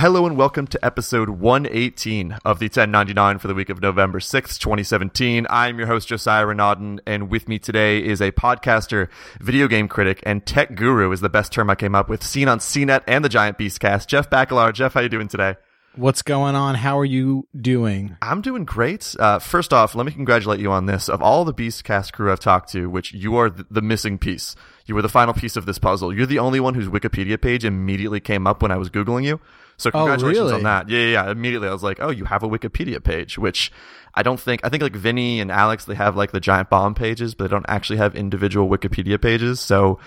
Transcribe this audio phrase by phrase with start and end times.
[0.00, 4.58] Hello and welcome to episode 118 of the 1099 for the week of November 6th,
[4.58, 5.46] 2017.
[5.50, 9.10] I'm your host, Josiah Renaudin, and with me today is a podcaster,
[9.42, 12.48] video game critic, and tech guru is the best term I came up with, seen
[12.48, 14.72] on CNET and the Giant Beastcast, Jeff Bakalar.
[14.72, 15.56] Jeff, how are you doing today?
[15.96, 16.76] What's going on?
[16.76, 18.16] How are you doing?
[18.22, 19.14] I'm doing great.
[19.18, 21.10] Uh, first off, let me congratulate you on this.
[21.10, 24.56] Of all the Beastcast crew I've talked to, which you are the, the missing piece,
[24.86, 26.14] you were the final piece of this puzzle.
[26.14, 29.40] You're the only one whose Wikipedia page immediately came up when I was Googling you.
[29.80, 30.54] So congratulations Oh, really?
[30.56, 30.88] on that.
[30.88, 31.30] Yeah, yeah, yeah.
[31.30, 33.72] Immediately I was like, oh, you have a Wikipedia page, which
[34.14, 36.94] I don't think, I think like Vinny and Alex, they have like the giant bomb
[36.94, 39.60] pages, but they don't actually have individual Wikipedia pages.
[39.60, 39.98] So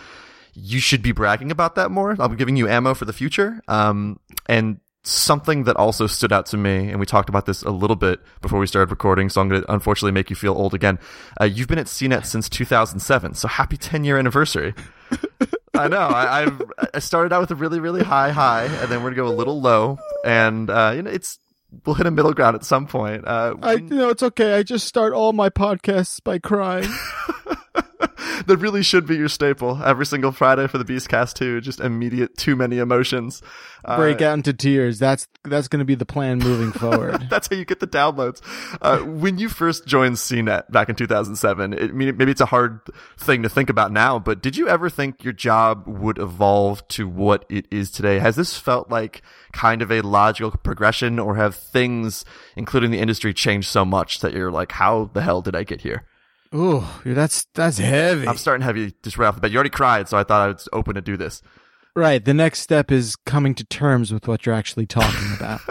[0.53, 2.15] you should be bragging about that more.
[2.19, 3.61] I'll be giving you ammo for the future.
[3.67, 7.71] Um, and something that also stood out to me, and we talked about this a
[7.71, 10.73] little bit before we started recording, so I'm going to unfortunately make you feel old
[10.73, 10.99] again.
[11.41, 14.73] Uh, you've been at CNET since 2007, so happy 10 year anniversary.
[15.75, 16.07] I know.
[16.07, 16.61] I, I've
[16.93, 19.35] I started out with a really really high high, and then we're gonna go a
[19.35, 21.39] little low, and uh, you know it's
[21.85, 23.27] we'll hit a middle ground at some point.
[23.27, 24.53] Uh, I you know it's okay.
[24.53, 26.89] I just start all my podcasts by crying.
[28.47, 31.61] that really should be your staple every single Friday for the Beastcast too.
[31.61, 33.41] Just immediate too many emotions.
[33.85, 34.99] Uh, Break out into tears.
[34.99, 37.27] That's that's going to be the plan moving forward.
[37.29, 38.41] That's how you get the downloads.
[38.81, 42.79] Uh, when you first joined CNET back in 2007, it, maybe it's a hard
[43.17, 47.07] thing to think about now, but did you ever think your job would evolve to
[47.07, 48.19] what it is today?
[48.19, 53.33] Has this felt like kind of a logical progression, or have things, including the industry,
[53.33, 56.05] changed so much that you're like, how the hell did I get here?
[56.55, 58.27] Ooh, that's that's heavy.
[58.27, 59.51] I'm starting heavy just right off the bat.
[59.51, 61.41] You already cried, so I thought I was open to do this.
[61.95, 62.23] Right.
[62.23, 65.61] The next step is coming to terms with what you're actually talking about.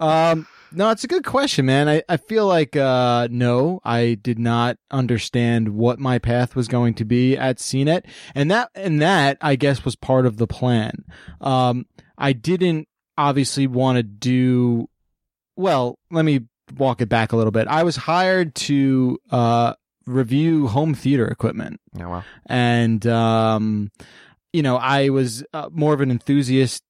[0.00, 1.88] um, no, it's a good question, man.
[1.88, 6.94] I, I feel like, uh, no, I did not understand what my path was going
[6.94, 8.02] to be at CNET.
[8.34, 11.04] And that, and that, I guess, was part of the plan.
[11.40, 11.86] Um,
[12.18, 14.88] I didn't obviously want to do,
[15.56, 16.40] well, let me
[16.76, 17.68] walk it back a little bit.
[17.68, 19.74] I was hired to, uh,
[20.06, 21.80] review home theater equipment.
[21.94, 23.90] Yeah, well, and um
[24.52, 26.82] you know i was uh, more of an enthusiast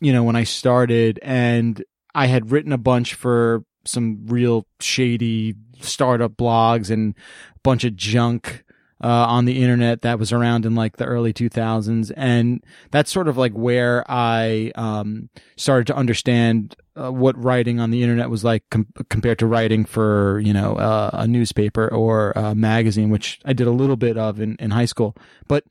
[0.00, 5.54] you know when i started and i had written a bunch for some real shady
[5.80, 7.14] startup blogs and
[7.56, 8.64] a bunch of junk
[9.02, 13.28] uh, on the internet that was around in like the early 2000s and that's sort
[13.28, 18.44] of like where i um started to understand uh, what writing on the internet was
[18.44, 23.40] like com- compared to writing for you know uh, a newspaper or a magazine which
[23.44, 25.16] i did a little bit of in, in high school.
[25.48, 25.64] But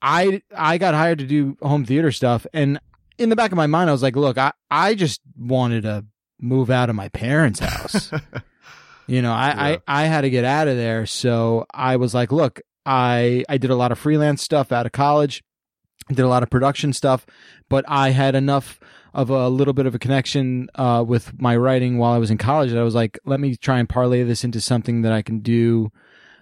[0.00, 2.78] i i got hired to do home theater stuff and
[3.18, 6.04] in the back of my mind i was like look i i just wanted to
[6.40, 8.10] move out of my parents house.
[9.08, 9.78] You know I, Yeah.
[9.88, 13.56] I i had to get out of there so i was like look i i
[13.56, 15.42] did a lot of freelance stuff out of college
[16.08, 17.26] did a lot of production stuff
[17.68, 18.80] but i had enough
[19.14, 22.38] of a little bit of a connection uh, with my writing while I was in
[22.38, 22.70] college.
[22.70, 25.40] that I was like, let me try and parlay this into something that I can
[25.40, 25.90] do.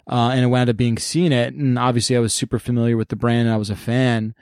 [0.08, 1.48] Uh, and it wound up being CNET.
[1.48, 4.34] And obviously I was super familiar with the brand and I was a fan.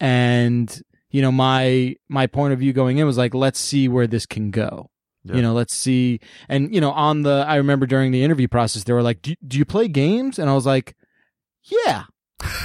[0.00, 4.06] And, you know, my, my point of view going in was like, let's see where
[4.06, 4.90] this can go.
[5.24, 5.36] Yeah.
[5.36, 6.18] You know, let's see.
[6.48, 9.34] And, you know, on the, I remember during the interview process, they were like, do,
[9.46, 10.38] do you play games?
[10.38, 10.96] And I was like,
[11.62, 12.04] yeah,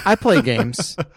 [0.05, 0.95] I play games.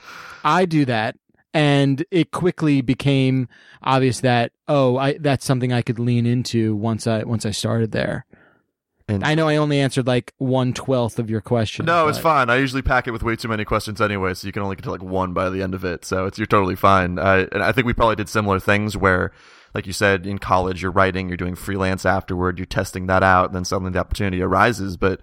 [0.44, 1.16] I do that.
[1.52, 3.48] And it quickly became
[3.82, 7.90] obvious that, oh, I, that's something I could lean into once I, once I started
[7.90, 8.24] there.
[9.08, 11.86] And- I know I only answered like one twelfth of your question.
[11.86, 12.48] No, it's fine.
[12.48, 14.84] I usually pack it with way too many questions anyway, so you can only get
[14.84, 16.04] to like one by the end of it.
[16.04, 17.18] So it's you're totally fine.
[17.18, 19.32] Uh, and I think we probably did similar things where,
[19.74, 23.46] like you said, in college you're writing, you're doing freelance afterward, you're testing that out,
[23.46, 24.96] and then suddenly the opportunity arises.
[24.96, 25.20] But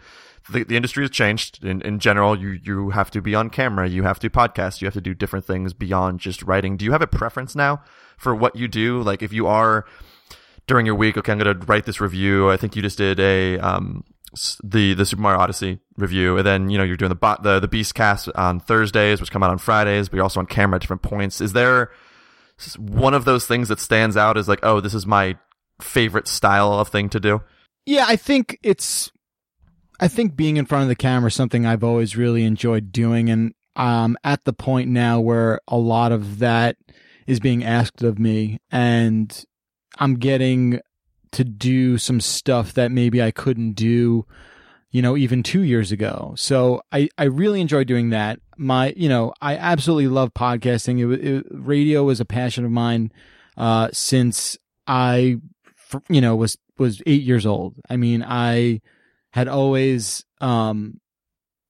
[0.51, 1.63] the, the industry has changed.
[1.63, 4.85] In, in general, you you have to be on camera, you have to podcast, you
[4.85, 6.77] have to do different things beyond just writing.
[6.77, 7.81] Do you have a preference now
[8.17, 9.01] for what you do?
[9.01, 9.85] Like if you are
[10.67, 12.49] during your week, okay, I'm going to write this review.
[12.49, 14.03] I think you just did a um
[14.63, 17.59] the the Super Mario Odyssey review, and then you know you're doing the bot the
[17.59, 20.81] the Beastcast on Thursdays, which come out on Fridays, but you're also on camera at
[20.81, 21.41] different points.
[21.41, 21.91] Is there
[22.77, 25.37] one of those things that stands out as like, oh, this is my
[25.81, 27.41] favorite style of thing to do?
[27.85, 29.11] Yeah, I think it's
[29.99, 33.29] I think being in front of the camera is something I've always really enjoyed doing
[33.29, 36.77] and um at the point now where a lot of that
[37.27, 39.45] is being asked of me and
[39.99, 40.79] I'm getting
[41.31, 44.25] to do some stuff that maybe I couldn't do
[44.91, 46.33] you know even 2 years ago.
[46.37, 48.39] So I I really enjoy doing that.
[48.57, 50.99] My you know, I absolutely love podcasting.
[50.99, 53.11] It, it radio was a passion of mine
[53.57, 54.57] uh since
[54.87, 55.37] I,
[56.09, 57.75] you know was was 8 years old.
[57.89, 58.81] I mean, I
[59.37, 60.99] had always um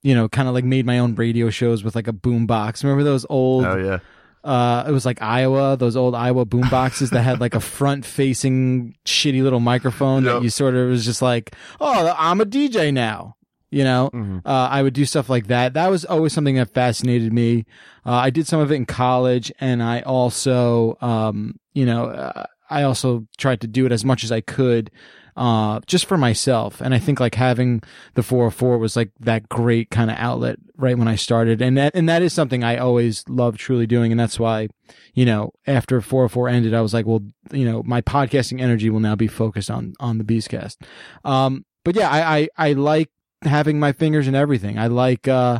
[0.04, 2.84] you know kind of like made my own radio shows with like a boom box
[2.84, 4.00] remember those old Oh yeah,
[4.44, 8.06] uh, it was like Aiwa, those old Aiwa boom boxes that had like a front
[8.06, 10.34] facing shitty little microphone Yep.
[10.34, 13.36] that you sort of was just like, oh, I'm a DJ now.
[13.69, 14.42] You know, Mhm.
[14.46, 15.74] uh, I would do stuff like that.
[15.74, 17.66] That was always something that fascinated me.
[18.06, 22.46] Uh, I did some of it in college, and I also, um, you know, uh,
[22.69, 24.90] I also tried to do it as much as I could,
[25.38, 26.81] uh, just for myself.
[26.81, 27.81] And I think like having
[28.16, 31.95] the 404 was like that great kind of outlet right when I started, and that
[31.95, 34.68] and that is something I always love truly doing, and that's why,
[35.13, 39.00] you know, after 404 ended, I was like, well, you know, my podcasting energy will
[39.00, 40.78] now be focused on on the Beastcast.
[41.24, 43.12] Um, but yeah, I, I I like
[43.44, 44.80] having my fingers in everything.
[44.80, 45.60] I like uh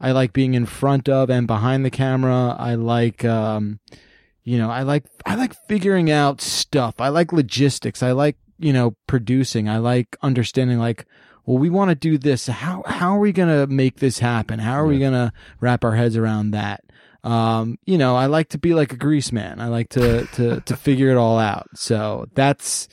[0.00, 2.54] I like being in front of and behind the camera.
[2.58, 3.80] I like um
[4.44, 7.00] you know, I like I like figuring out stuff.
[7.00, 8.00] I like logistics.
[8.00, 9.68] I like, you know, producing.
[9.68, 11.06] I like understanding like
[11.46, 12.48] well, we want to do this.
[12.48, 14.58] How how are we going to make this happen?
[14.58, 16.82] How are we going to wrap our heads around that?
[17.22, 19.60] Um, you know, I like to be like a grease man.
[19.60, 21.68] I like to to to figure it all out.
[21.74, 22.88] So that's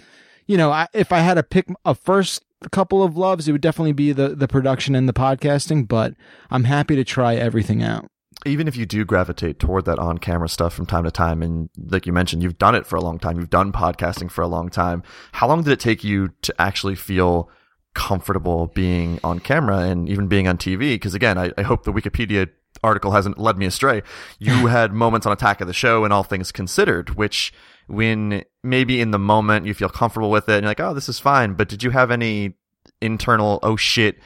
[0.45, 3.61] you know, I, if I had to pick a first couple of loves, it would
[3.61, 5.87] definitely be the the production and the podcasting.
[5.87, 6.13] But
[6.51, 8.09] I'm happy to try everything out.
[8.45, 11.69] Even if you do gravitate toward that on camera stuff from time to time, and
[11.77, 14.47] like you mentioned, you've done it for a long time, you've done podcasting for a
[14.47, 15.03] long time.
[15.31, 17.49] How long did it take you to actually feel
[17.93, 20.95] comfortable being on camera and even being on TV?
[20.95, 22.49] Because again, I, I hope the Wikipedia
[22.83, 24.03] article hasn't led me astray.
[24.39, 27.53] You had moments on Attack of the Show and All Things Considered, which
[27.87, 31.09] when maybe in the moment you feel comfortable with it and you're like, oh, this
[31.09, 31.53] is fine.
[31.53, 32.55] But did you have any
[33.01, 34.17] internal, oh shit,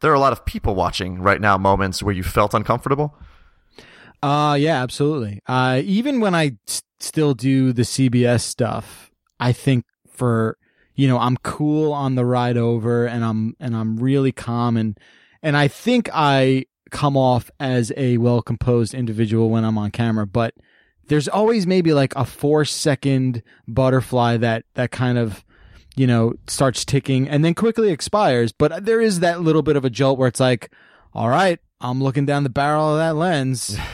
[0.00, 3.18] there are a lot of people watching right now moments where you felt uncomfortable?
[4.22, 5.40] Uh yeah, absolutely.
[5.46, 6.56] Uh even when I
[6.98, 10.56] still do the CBS stuff, I think for
[10.94, 14.98] you know, I'm cool on the ride over and I'm and I'm really calm and
[15.42, 20.54] and I think I come off as a well-composed individual when I'm on camera, but
[21.06, 25.44] there's always maybe like a 4 second butterfly that that kind of
[25.96, 29.84] you know starts ticking and then quickly expires, but there is that little bit of
[29.86, 30.70] a jolt where it's like
[31.12, 33.78] all right, I'm looking down the barrel of that lens.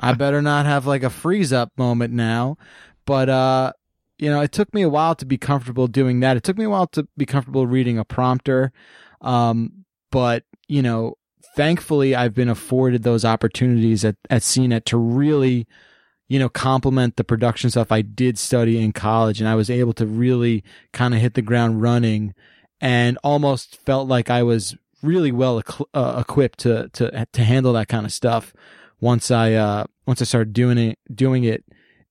[0.00, 2.56] I better not have like a freeze up moment now.
[3.04, 3.72] But uh
[4.18, 6.38] you know, it took me a while to be comfortable doing that.
[6.38, 8.72] It took me a while to be comfortable reading a prompter.
[9.20, 11.14] Um but, you know,
[11.54, 15.66] thankfully I've been afforded those opportunities at at CNET to really
[16.28, 19.92] you know, complement the production stuff I did study in college and I was able
[19.94, 22.34] to really kind of hit the ground running
[22.80, 25.62] and almost felt like I was really well
[25.94, 28.52] uh, equipped to to to handle that kind of stuff
[29.00, 31.64] once I uh once I started doing it doing it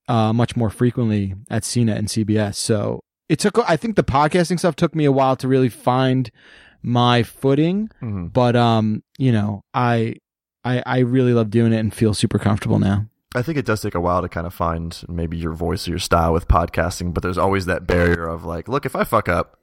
[0.08, 2.56] uh much more frequently at CNET and CBS.
[2.56, 6.30] So it took I think the podcasting stuff took me a while to really find
[6.84, 8.32] my footing, Mhm.
[8.32, 10.16] but um you know, I
[10.64, 13.08] I I really love doing it and feel super comfortable now.
[13.36, 15.92] I think it does take a while to kind of find maybe your voice or
[15.92, 19.28] your style with podcasting, but there's always that barrier of like, look, if I fuck
[19.28, 19.58] up,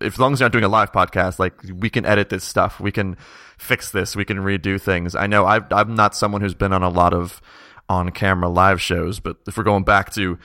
[0.00, 2.44] if as long as you're not doing a live podcast, like we can edit this
[2.44, 3.16] stuff, we can
[3.58, 5.14] fix this, we can redo things.
[5.14, 7.40] I know I've, I'm not someone who's been on a lot of
[7.88, 10.38] on camera live shows, but if we're going back to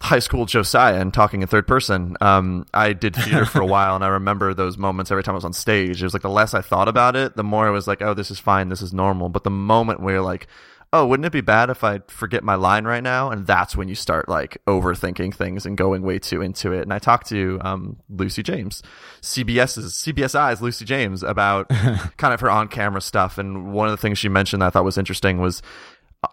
[0.00, 3.94] high school Josiah and talking in third person, um, I did theater for a while,
[3.94, 6.02] and I remember those moments every time I was on stage.
[6.02, 8.14] It was like the less I thought about it, the more I was like, oh,
[8.14, 9.28] this is fine, this is normal.
[9.28, 10.48] But the moment where like,
[10.92, 13.30] oh, wouldn't it be bad if I forget my line right now?
[13.30, 16.82] And that's when you start like overthinking things and going way too into it.
[16.82, 18.82] And I talked to um, Lucy James,
[19.22, 21.68] CBS's CBSI's Lucy James about
[22.18, 23.38] kind of her on camera stuff.
[23.38, 25.62] And one of the things she mentioned that I thought was interesting was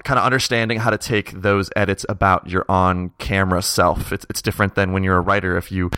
[0.03, 4.11] kind of understanding how to take those edits about your on camera self.
[4.11, 5.57] It's it's different than when you're a writer.
[5.57, 5.89] If you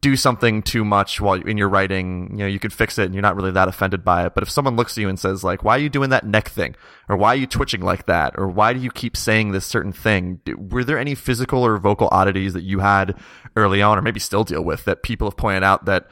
[0.00, 3.14] do something too much while in your writing, you know, you can fix it and
[3.14, 4.34] you're not really that offended by it.
[4.34, 6.48] But if someone looks at you and says like, why are you doing that neck
[6.48, 6.76] thing?
[7.08, 8.34] Or why are you twitching like that?
[8.38, 10.40] Or why do you keep saying this certain thing?
[10.56, 13.18] Were there any physical or vocal oddities that you had
[13.56, 16.06] early on or maybe still deal with that people have pointed out that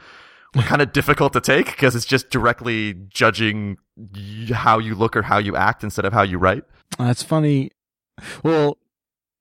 [0.53, 3.77] were kind of difficult to take because it's just directly judging
[4.51, 6.63] how you look or how you act instead of how you write?
[6.97, 7.71] That's funny.
[8.43, 8.77] Well,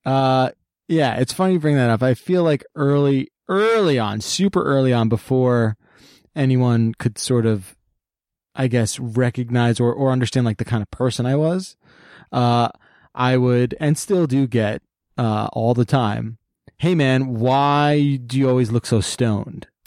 [0.04, 0.50] uh,
[0.86, 2.02] yeah, it's funny you bring that up.
[2.02, 5.76] I feel like early, early on, super early on, before
[6.34, 7.76] anyone could sort of,
[8.54, 11.76] I guess, recognize or, or understand like the kind of person I was,
[12.32, 12.68] uh,
[13.14, 14.82] I would and still do get,
[15.16, 16.38] uh, all the time.
[16.78, 19.66] Hey man, why do you always look so stoned?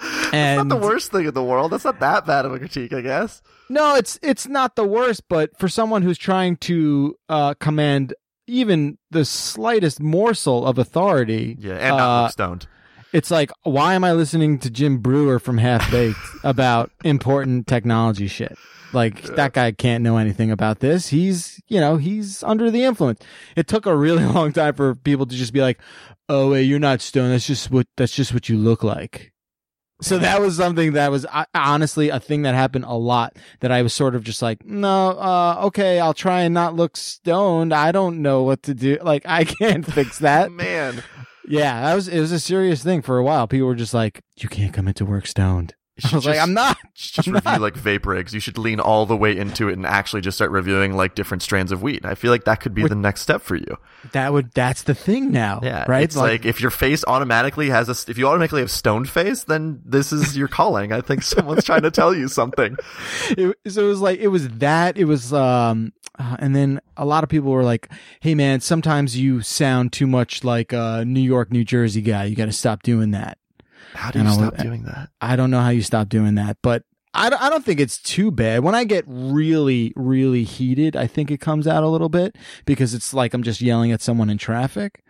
[0.00, 1.72] It's And not the worst thing in the world.
[1.72, 3.42] That's not that bad of a critique, I guess.
[3.68, 8.14] No, it's it's not the worst, but for someone who's trying to uh, command
[8.48, 12.66] even the slightest morsel of authority, Yeah, and not uh, stoned.
[13.12, 18.26] It's like, why am I listening to Jim Breuer from Half Baked about important technology
[18.26, 18.56] shit?
[18.92, 21.08] Like that guy can't know anything about this.
[21.08, 23.20] He's, you know, he's under the influence.
[23.54, 25.78] It took a really long time for people to just be like,
[26.28, 27.32] "Oh, wait, you're not stoned.
[27.32, 29.32] That's just what that's just what you look like."
[30.00, 33.72] So that was something that was uh, honestly a thing that happened a lot that
[33.72, 37.74] I was sort of just like, no, uh, okay, I'll try and not look stoned.
[37.74, 38.98] I don't know what to do.
[39.02, 40.52] Like, I can't fix that.
[40.52, 41.02] Man,
[41.48, 43.48] Yeah, that was, it was a serious thing for a while.
[43.48, 45.74] People were just like, you can't come into work stoned.
[46.12, 46.76] I was like, I'm not.
[46.94, 47.60] just I'm review not.
[47.60, 48.32] like vape rigs.
[48.34, 51.42] You should lean all the way into it and actually just start reviewing like different
[51.42, 52.04] strands of weed.
[52.04, 53.76] I feel like that could be the next step for you.
[54.12, 55.60] That would, that's the thing now.
[55.62, 56.04] Yeah, Right.
[56.04, 59.82] It's like, if your face automatically has a, if you automatically have stoned face, then
[59.84, 60.92] this is your calling.
[60.92, 62.76] I think someone's trying to tell you something.
[63.30, 67.04] it, so it was like it was that it was um uh, and then a
[67.04, 67.90] lot of people were like
[68.20, 72.36] hey man sometimes you sound too much like a new york new jersey guy you
[72.36, 73.38] got to stop doing that
[73.94, 75.10] How do you stop doing that?
[75.20, 76.82] i don't know how you stop doing that but
[77.14, 78.62] I don't, I don't think it's too bad.
[78.62, 82.94] When I get really, really heated, I think it comes out a little bit because
[82.94, 85.02] it's like I'm just yelling at someone in traffic.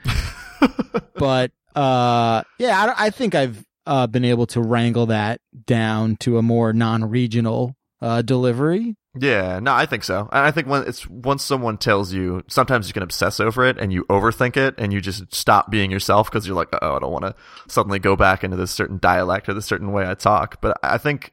[1.15, 6.39] but uh, yeah, I, I think I've uh, been able to wrangle that down to
[6.39, 8.97] a more non-regional uh, delivery.
[9.17, 10.29] Yeah, no, I think so.
[10.31, 13.93] I think when it's once someone tells you, sometimes you can obsess over it and
[13.93, 17.13] you overthink it and you just stop being yourself because you're like, oh, I don't
[17.13, 17.35] want to
[17.69, 20.61] suddenly go back into this certain dialect or this certain way I talk.
[20.61, 21.33] But I think,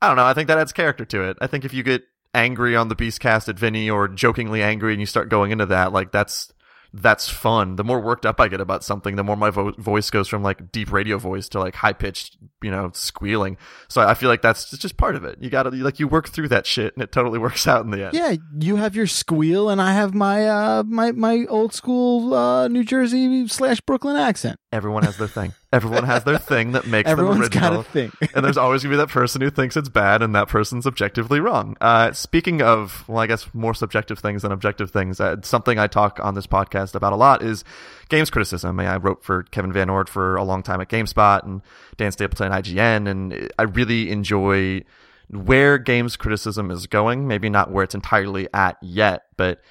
[0.00, 1.36] I don't know, I think that adds character to it.
[1.40, 2.02] I think if you get
[2.34, 5.92] angry on the Beastcast at Vinny or jokingly angry and you start going into that,
[5.92, 6.52] like that's
[6.94, 7.76] that's fun.
[7.76, 10.42] The more worked up I get about something, the more my vo- voice goes from
[10.42, 13.56] like deep radio voice to like high pitched, you know, squealing.
[13.88, 15.38] So I feel like that's just- just part of it.
[15.40, 17.90] You got to like you work through that shit, and it totally works out in
[17.90, 18.14] the end.
[18.14, 22.68] Yeah, you have your squeal, and I have my uh my my old school uh
[22.68, 24.58] New Jersey slash Brooklyn accent.
[24.70, 25.54] Everyone has their thing.
[25.72, 27.80] Everyone has their thing that makes Everyone's them got original.
[27.80, 28.12] a thing.
[28.34, 31.40] and there's always gonna be that person who thinks it's bad, and that person's objectively
[31.40, 31.76] wrong.
[31.80, 35.18] Uh, speaking of, well, I guess more subjective things than objective things.
[35.20, 37.64] Uh, something I talk on this podcast about a lot is
[38.10, 38.78] games criticism.
[38.80, 41.62] I wrote for Kevin VanOrd for a long time at GameSpot and
[41.96, 44.82] Dan Stapleton at IGN, and I really enjoy
[45.30, 47.26] where games criticism is going.
[47.26, 49.62] Maybe not where it's entirely at yet, but.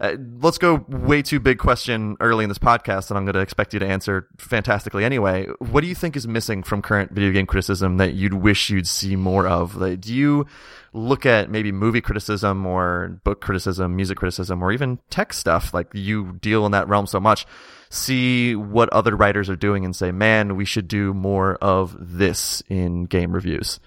[0.00, 3.40] Uh, let's go way too big question early in this podcast, and I'm going to
[3.40, 5.46] expect you to answer fantastically anyway.
[5.58, 8.88] What do you think is missing from current video game criticism that you'd wish you'd
[8.88, 9.76] see more of?
[9.76, 10.46] Like, do you
[10.94, 15.74] look at maybe movie criticism or book criticism, music criticism, or even tech stuff?
[15.74, 17.46] Like, you deal in that realm so much.
[17.90, 22.62] See what other writers are doing and say, man, we should do more of this
[22.70, 23.80] in game reviews.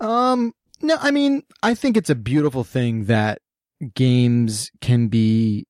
[0.00, 3.42] Um, no, I mean, I think it's a beautiful thing that
[3.94, 5.66] games can be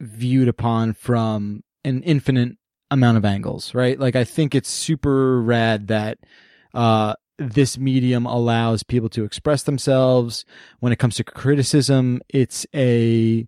[0.00, 2.56] viewed upon from an infinite
[2.90, 3.98] amount of angles, right?
[3.98, 6.18] Like, I think it's super rad that,
[6.74, 10.44] uh, this medium allows people to express themselves.
[10.80, 13.46] When it comes to criticism, it's a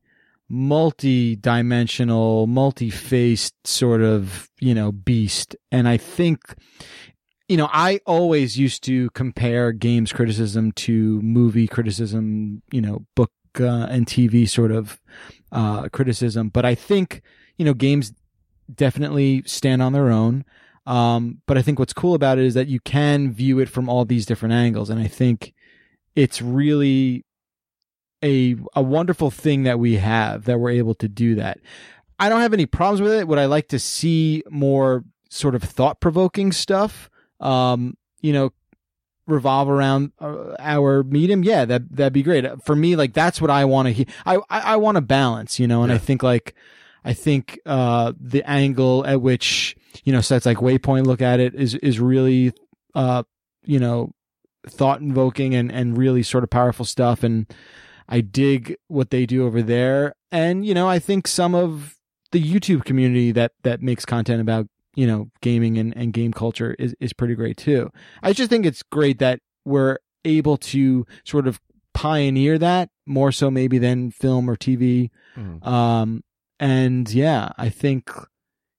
[0.49, 5.57] multi-dimensional, multi-faced sort of, you know, beast.
[5.73, 6.55] And I think
[7.49, 13.33] you know, I always used to compare games criticism to movie criticism, you know, book
[13.59, 15.01] uh, and TV sort of
[15.53, 16.49] uh, criticism.
[16.49, 17.23] But I think,
[17.57, 18.13] you know, games
[18.73, 20.45] definitely stand on their own.
[20.87, 23.89] Um, but I think what's cool about it is that you can view it from
[23.89, 24.91] all these different angles.
[24.91, 25.55] And I think
[26.15, 27.25] it's really
[28.23, 31.61] a, a wonderful thing that we have that we're able to do that.
[32.19, 33.29] I don't have any problems with it.
[33.29, 37.09] Would I like to see more sort of thought provoking stuff?
[37.41, 38.53] um, you know,
[39.27, 42.47] revolve around uh, our medium, yeah, that that'd be great.
[42.65, 44.07] For me, like that's what I want to hear.
[44.27, 46.55] I I, I want to balance, you know, and I think like
[47.05, 51.55] I think uh the angle at which you know sites like Waypoint look at it
[51.55, 52.53] is is really
[52.95, 53.23] uh
[53.65, 54.13] you know
[54.67, 57.47] thought invoking and and really sort of powerful stuff and
[58.09, 61.97] I dig what they do over there and you know I think some of
[62.33, 66.75] the YouTube community that that makes content about you know gaming and, and game culture
[66.79, 67.91] is, is pretty great too.
[68.23, 71.61] I just think it's great that we're able to sort of
[71.95, 75.67] pioneer that more so maybe than film or tv Mhm.
[75.67, 76.23] um
[76.61, 78.11] and yeah i think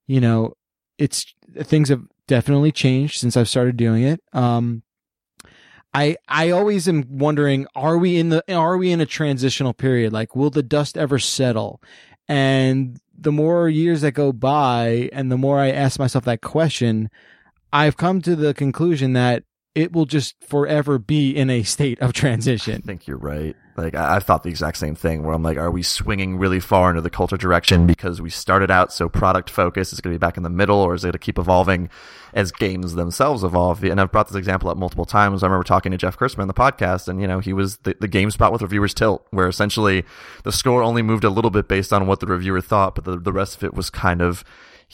[0.07, 0.53] you know
[0.97, 1.25] it's
[1.61, 4.21] things have definitely changed since i've started doing it.
[4.33, 4.83] Um
[5.93, 10.13] I I always am wondering are we in the are we in a transitional period?
[10.13, 11.81] Like will the dust ever settle?
[12.29, 17.09] And the more years that go by and the more I ask myself that question,
[17.71, 22.13] I've come to the conclusion that it will just forever be in a state of
[22.13, 22.81] transition.
[22.83, 23.55] I think you're right.
[23.77, 25.23] Like I, I've thought the exact same thing.
[25.23, 28.69] Where I'm like, are we swinging really far into the culture direction because we started
[28.69, 29.93] out so product focused?
[29.93, 31.39] Is it going to be back in the middle, or is it going to keep
[31.39, 31.89] evolving
[32.33, 33.83] as games themselves evolve?
[33.83, 35.43] And I've brought this example up multiple times.
[35.43, 38.07] I remember talking to Jeff on the podcast, and you know, he was the, the
[38.07, 40.03] GameSpot with reviewers tilt, where essentially
[40.43, 43.17] the score only moved a little bit based on what the reviewer thought, but the
[43.17, 44.43] the rest of it was kind of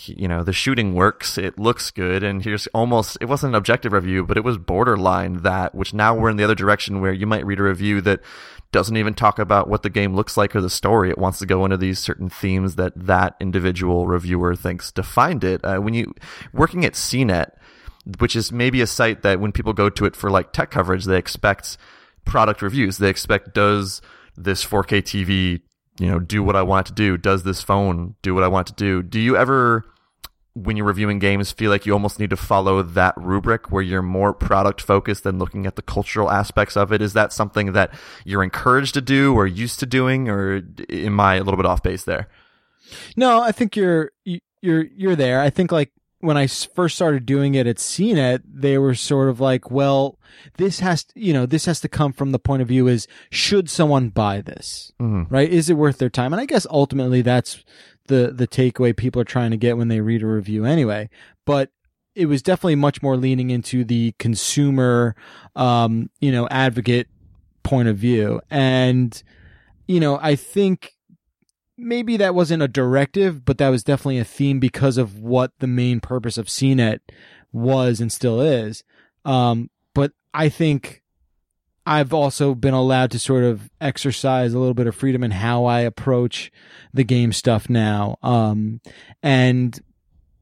[0.06, 3.94] you know the shooting works it looks good and here's almost it wasn't an objective
[3.94, 7.26] review but it was borderline that which now we're in the other direction where you
[7.26, 8.22] might read a review that
[8.72, 11.10] doesn't even talk about what the game looks like or the story.
[11.10, 15.64] It wants to go into these certain themes that that individual reviewer thinks defined it.
[15.64, 16.14] Uh, when you
[16.54, 17.52] working at cnet
[18.20, 21.06] which is maybe a site that when people go to it for like tech coverage
[21.06, 21.78] they expect
[22.24, 22.98] product reviews.
[22.98, 24.02] They expect does
[24.36, 25.62] this 4k tv
[26.00, 27.18] you know, do what I want to do?
[27.18, 29.02] Does this phone do what I want to do?
[29.02, 29.84] Do you ever,
[30.54, 34.02] when you're reviewing games, feel like you almost need to follow that rubric where you're
[34.02, 37.02] more product focused than looking at the cultural aspects of it?
[37.02, 37.94] Is that something that
[38.26, 41.82] you're encouraged to do or used to doing, or am I a little bit off
[41.82, 42.28] base there?
[43.16, 45.42] No, I think you're you're you're there.
[45.42, 49.40] I think like when I first started doing it at CNET, they were sort of
[49.40, 50.18] like, well,
[50.58, 53.08] this has to, you know, this has to come from the point of view is
[53.30, 54.92] should someone buy this?
[55.00, 55.28] Mhm.
[55.30, 55.50] Right?
[55.50, 56.34] Is it worth their time?
[56.34, 57.64] And I guess ultimately that's
[58.08, 61.10] the the takeaway people are trying to get when they read a review anyway.
[61.46, 61.70] But
[62.16, 65.16] it was definitely much more leaning into the consumer
[65.56, 67.08] um, you know, advocate
[67.62, 68.42] point of view.
[68.50, 69.22] And
[69.88, 70.94] you know, I think
[71.78, 75.68] maybe that wasn't a directive, but that was definitely a theme because of what the
[75.68, 77.00] main purpose of CNET
[77.52, 78.84] was and still is.
[79.26, 81.04] Um, but I think
[81.86, 85.66] I've also been allowed to sort of exercise a little bit of freedom in how
[85.66, 86.52] I approach
[86.94, 88.18] the game stuff now.
[88.24, 88.82] Um,
[89.22, 89.80] and,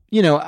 [0.10, 0.44] you know,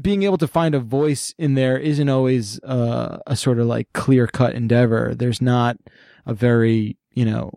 [0.00, 3.92] being able to find a voice in there isn't always uh, a sort of like
[3.92, 5.14] clear cut endeavor.
[5.14, 5.76] There's not
[6.24, 7.52] a very, you know,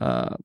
[0.00, 0.36] uh,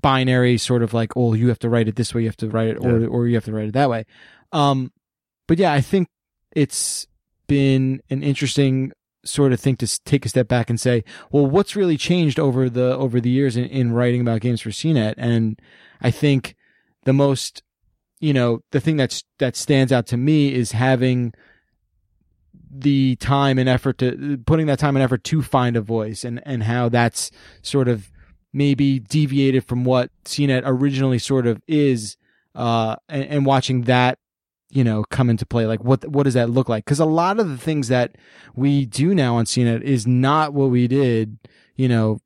[0.00, 2.48] binary sort of like, oh, you have to write it this way, you have to
[2.48, 3.06] write it, or Yeah.
[3.06, 4.04] or you have to write it that way.
[4.52, 4.92] Um,
[5.46, 6.08] but yeah, I think
[6.54, 7.06] it's
[7.46, 8.92] been an interesting
[9.24, 12.70] sort of thing to take a step back and say, well, what's really changed over
[12.70, 15.14] the over the years in, in writing about games for CNET?
[15.18, 15.60] And
[16.00, 16.54] I think
[17.04, 17.62] the most,
[18.20, 21.32] you know, the thing that's that stands out to me is having
[22.70, 26.40] the time and effort to putting that time and effort to find a voice and
[26.44, 27.30] and how that's
[27.62, 28.10] sort of
[28.52, 32.16] maybe deviated from what CNET originally sort of is
[32.54, 34.18] uh and, and watching that
[34.70, 36.84] you know come into play like what what does that look like?
[36.84, 38.16] Because a lot of the things that
[38.54, 41.38] we do now on CNET is not what we did
[41.76, 42.20] you know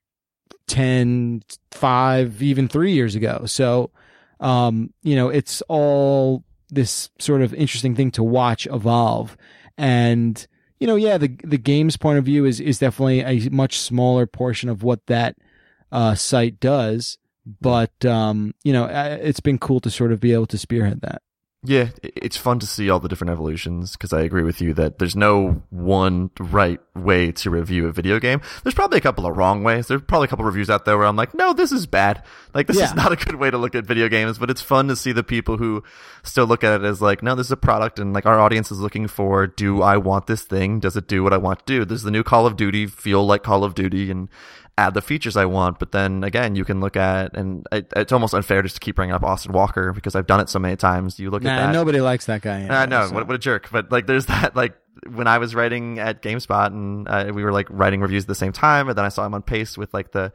[0.69, 3.43] 10 5 even 3 years ago.
[3.47, 3.91] So
[4.41, 9.37] um you know it's all this sort of interesting thing to watch evolve.
[9.77, 10.47] And
[10.79, 14.27] you know yeah the the game's point of view is is definitely a much smaller
[14.27, 15.37] portion of what that
[15.93, 17.19] uh site does
[17.61, 21.23] but um you know it's been cool to sort of be able to spearhead that
[21.65, 24.99] Yeah, it's fun to see all the different evolutions because I agree with you that
[24.99, 28.41] there's no one right way to review a video game.
[28.65, 29.87] There's probably a couple of wrong ways.
[29.87, 32.25] There's probably a couple of reviews out there where I'm like, no, this is bad.
[32.53, 34.89] Like, this is not a good way to look at video games, but it's fun
[34.89, 35.85] to see the people who
[36.25, 38.73] still look at it as like, no, this is a product and like our audience
[38.73, 40.81] is looking for, do I want this thing?
[40.81, 41.85] Does it do what I want to do?
[41.85, 44.29] Does the new Call of Duty feel like Call of Duty and
[44.79, 45.79] add the features I want?
[45.79, 48.97] But then again, you can look at, and it, it's almost unfair just to keep
[48.97, 51.19] bringing up Austin Walker because I've done it so many times.
[51.19, 51.73] You look at that.
[51.73, 53.15] nobody likes that guy I know so.
[53.15, 54.77] what, what a jerk, but like there's that like
[55.09, 58.35] when I was writing at GameSpot and uh, we were like writing reviews at the
[58.35, 60.33] same time, and then I saw him on Paste with like the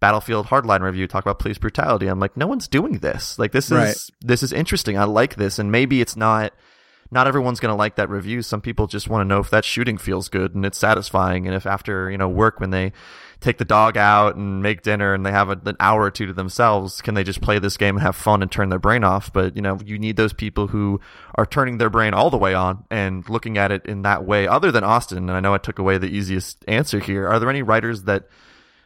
[0.00, 2.06] Battlefield Hardline review talk about police brutality.
[2.06, 3.38] I'm like, no one's doing this.
[3.38, 3.96] Like this is Right.
[4.20, 4.96] this is interesting.
[4.96, 6.52] I like this, and maybe it's not.
[7.10, 8.42] Not everyone's going to like that review.
[8.42, 11.56] Some people just want to know if that shooting feels good and it's satisfying, and
[11.56, 12.92] if after you know work when they
[13.40, 16.26] take the dog out and make dinner and they have a, an hour or two
[16.26, 19.04] to themselves, can they just play this game and have fun and turn their brain
[19.04, 19.32] off?
[19.32, 21.00] But you know, you need those people who
[21.36, 24.48] are turning their brain all the way on and looking at it in that way.
[24.48, 27.28] Other than Austin, and I know I took away the easiest answer here.
[27.28, 28.28] Are there any writers that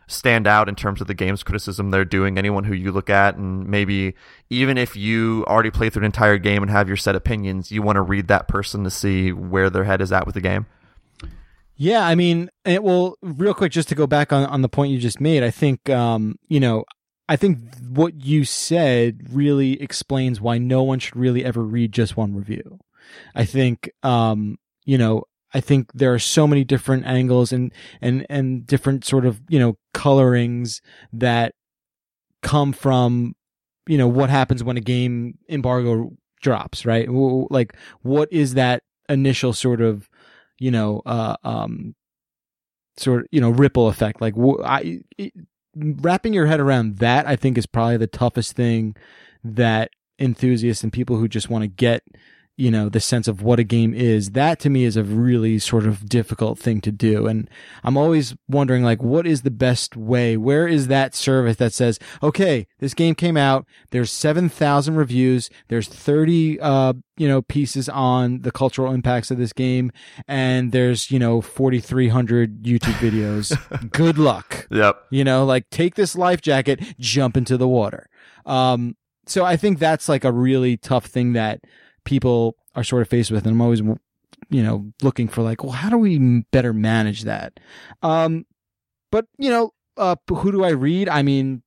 [0.07, 2.37] stand out in terms of the games criticism they're doing?
[2.37, 4.15] Anyone who you look at and maybe
[4.51, 7.81] even if you already play through an entire game and have your set opinions, you
[7.81, 10.67] want to read that person to see where their head is at with the game?
[11.83, 14.93] Yeah, I mean, it, well, real quick, just to go back on, on the point
[14.93, 16.85] you just made, I think, um, you know,
[17.29, 22.17] I think what you said really explains why no one should really ever read just
[22.17, 22.79] one review.
[23.35, 28.25] I think, um, you know, I think there are so many different angles and, and,
[28.31, 31.53] and different sort of, you know, colorings that
[32.43, 33.35] come from,
[33.89, 37.09] you know, what happens when a game embargo drops, right?
[37.11, 40.09] Like, what is that initial sort of,
[40.63, 41.97] you know, uh, um,
[42.97, 44.21] sort of, you know, ripple effect.
[44.21, 45.33] Like, I, it,
[45.75, 48.95] wrapping your head around that, I think is probably the toughest thing
[49.43, 52.05] that enthusiasts and people who just want to get
[52.57, 55.59] you know the sense of what a game is that to me is a really
[55.59, 57.27] sort of difficult thing to do.
[57.27, 57.49] And
[57.83, 60.37] i'm always wondering like what is the best way?
[60.37, 65.89] Where is that service that says okay this game came out there's 7000 reviews there's
[65.89, 69.91] 30 uh you know pieces on the cultural impacts of this game
[70.29, 73.91] and there's you know 4300 youtube videos.
[73.91, 74.67] Good luck.
[74.71, 75.07] Yep.
[75.11, 78.09] you know like take this life jacket jump into the water.
[78.45, 81.61] Um so i think that's like a really tough thing that
[82.05, 85.73] people are sort of faced with and i'm always you know looking for like well
[85.73, 87.59] how do we better manage that
[88.03, 88.45] um
[89.11, 91.63] but you know uh who do i read i mean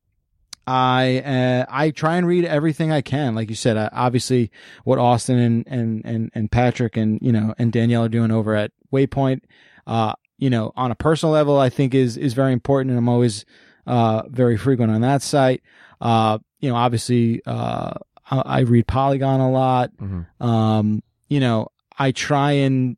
[0.68, 3.78] I uh, I try and read everything I can, like you said.
[3.78, 4.52] Uh, obviously,
[4.84, 8.56] what Austin and, and and and Patrick and you know and Danielle are doing over
[8.56, 9.42] at Waypoint,
[9.86, 13.10] uh, you know, on a personal level, I think is is very important, and I'm
[13.10, 13.46] always
[13.86, 15.62] uh very frequent on that site.
[16.02, 17.94] Uh, you know, obviously, uh,
[18.30, 19.92] I, I read Polygon a lot.
[19.98, 20.26] Mhm.
[20.42, 22.98] Um, you know, I try and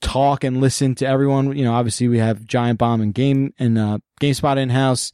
[0.00, 1.56] talk and listen to everyone.
[1.56, 5.12] You know, obviously we have Giant Bomb and Game and uh, GameSpot in house,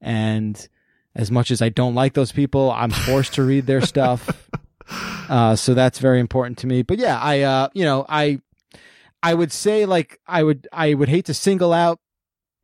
[0.00, 0.68] and
[1.14, 4.28] as much as I don't like those people, I'm forced to read their stuff.
[5.28, 6.82] Uh, so that's very important to me.
[6.82, 8.40] But yeah, I uh, you know, I
[9.22, 12.00] I would say like I would I would hate to single out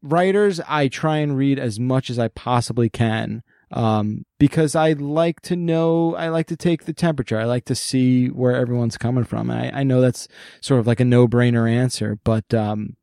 [0.02, 0.60] writers.
[0.66, 3.44] I try and read as much as I possibly can
[3.76, 7.38] um, because I like to know, I like to take the temperature.
[7.38, 9.50] I like to see where everyone's coming from.
[9.50, 10.28] And I, I know that's
[10.62, 12.96] sort of like a no brainer answer, but, um,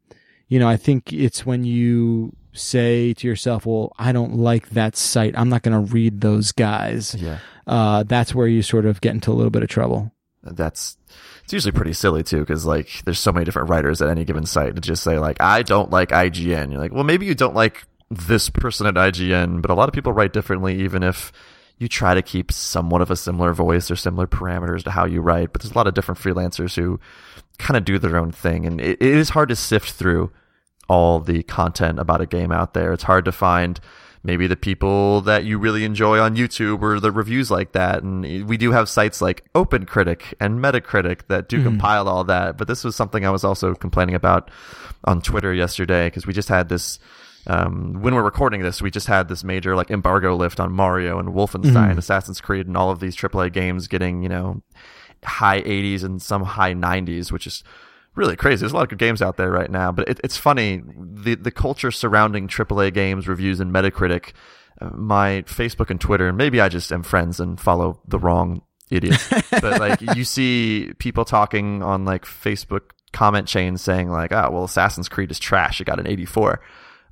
[0.48, 4.96] you know, I think it's when you say to yourself, well, I don't like that
[4.96, 5.38] site.
[5.38, 7.14] I'm not going to read those guys.
[7.16, 7.38] Yeah.
[7.68, 10.12] Uh, that's where you sort of get into a little bit of trouble.
[10.42, 10.98] That's
[11.44, 14.46] it's usually pretty silly too, because like there's so many different writers at any given
[14.46, 16.72] site to just say like I don't like IGN.
[16.72, 19.94] You're like, well, maybe you don't like this person at IGN, but a lot of
[19.94, 21.32] people write differently, even if
[21.78, 25.22] you try to keep somewhat of a similar voice or similar parameters to how you
[25.22, 25.52] write.
[25.52, 27.00] But there's a lot of different freelancers who
[27.58, 30.32] kind of do their own thing, and it, it is hard to sift through
[30.90, 32.94] all the content about a game out there.
[32.94, 33.80] It's hard to find
[34.24, 38.04] maybe the people that you really enjoy on YouTube or the reviews like that.
[38.04, 41.66] And we do have sites like OpenCritic and Metacritic that do mm-hmm.
[41.66, 42.58] compile all that.
[42.58, 44.50] But this was something I was also complaining about
[45.04, 47.00] on Twitter yesterday because we just had this.
[47.46, 51.20] Um, when we're recording this, we just had this major like embargo lift on Mario
[51.20, 54.62] and Wolfenstein, Assassin's Creed, and all of these AAA games getting you know
[55.24, 57.64] high 80s and some high 90s, which is
[58.16, 58.62] really crazy.
[58.62, 61.36] There's a lot of good games out there right now, but it, it's funny the
[61.36, 64.32] the culture surrounding AAA games reviews and Metacritic.
[64.82, 68.64] Uh, my Facebook and Twitter, and maybe I just am friends and follow the wrong
[68.90, 69.30] idiots.
[69.52, 74.64] but like you see people talking on like Facebook comment chains saying like, "Ah, well,
[74.64, 75.80] Assassin's Creed is trash.
[75.80, 76.60] It got an 84,"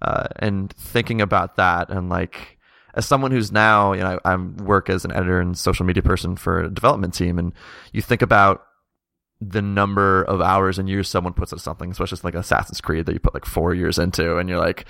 [0.02, 2.58] uh, and thinking about that and like
[2.94, 6.04] as someone who's now, you know, I, I work as an editor and social media
[6.04, 7.54] person for a development team, and
[7.94, 8.64] you think about
[9.40, 13.14] the number of hours and years someone puts into something, especially like Assassin's Creed that
[13.14, 14.86] you put like four years into, and you're like,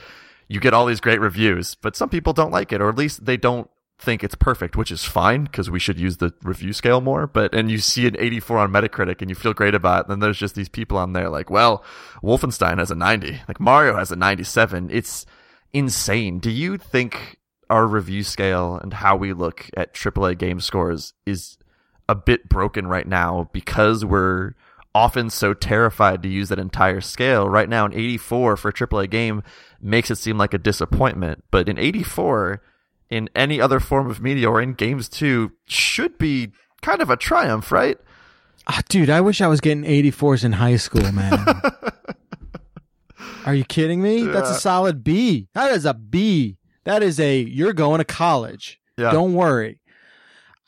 [0.48, 3.26] you get all these great reviews, but some people don't like it, or at least
[3.26, 3.70] they don't
[4.02, 7.28] think it's perfect, which is fine because we should use the review scale more.
[7.28, 10.12] But and you see an 84 on Metacritic and you feel great about it, and
[10.12, 11.84] then there's just these people on there like, well,
[12.24, 14.90] Wolfenstein has a 90, like Mario has a 97.
[14.92, 15.26] It's
[15.74, 16.40] insane.
[16.40, 17.38] Do you think
[17.70, 21.58] our review scale and how we look at AAA game scores is
[22.10, 24.54] a bit broken right now because we're
[24.94, 27.48] often so terrified to use that entire scale.
[27.48, 29.44] Right now, an 84 for a AAA game
[29.80, 32.62] makes it seem like a disappointment, but an 84
[33.12, 37.18] in any other form of media or in games too should be kind of a
[37.18, 37.98] triumph, right?
[38.68, 41.46] Ah, dude, I wish I was getting 84s in high school, man.
[43.46, 44.24] Are you kidding me?
[44.24, 45.50] That's a solid B.
[45.54, 46.58] That is a B.
[46.86, 48.80] That is a you're going to college.
[48.98, 49.12] Yeah.
[49.12, 49.80] Don't worry.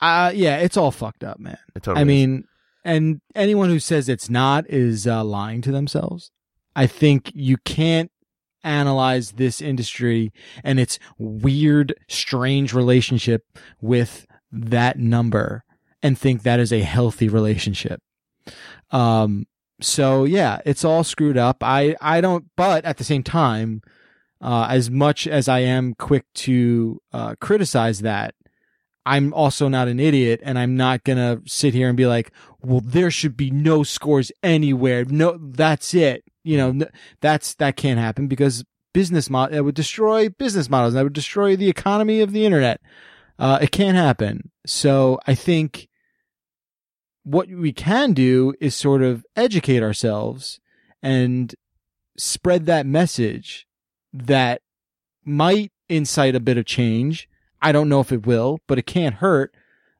[0.00, 1.58] Uh yeah, it's all fucked up, man.
[1.76, 2.06] Totally I is.
[2.06, 2.44] mean,
[2.84, 6.30] and anyone who says it's not is uh, lying to themselves.
[6.76, 8.10] I think you can't
[8.64, 13.44] analyze this industry and its weird, strange relationship
[13.80, 15.64] with that number
[16.02, 18.00] and think that is a healthy relationship.
[18.90, 19.46] Um,
[19.80, 21.58] so yeah, it's all screwed up.
[21.62, 23.82] I, I don't, but at the same time,
[24.40, 28.34] uh, as much as I am quick to, uh, criticize that,
[29.06, 32.32] I'm also not an idiot and I'm not going to sit here and be like,
[32.62, 35.04] well, there should be no scores anywhere.
[35.04, 36.24] No, that's it.
[36.44, 36.86] You know,
[37.20, 40.94] that's, that can't happen because business model, it would destroy business models.
[40.94, 42.80] That would destroy the economy of the internet.
[43.38, 44.50] Uh, it can't happen.
[44.66, 45.88] So I think
[47.24, 50.60] what we can do is sort of educate ourselves
[51.02, 51.54] and
[52.16, 53.66] spread that message
[54.12, 54.62] that
[55.24, 57.28] might incite a bit of change.
[57.60, 59.54] I don't know if it will, but it can't hurt.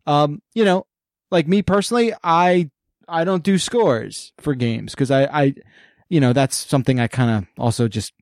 [0.07, 0.87] Um, you know,
[1.30, 2.70] like me personally, I
[3.09, 5.54] I don't do scores for games because I I
[6.09, 8.12] you know that's something I kind of also just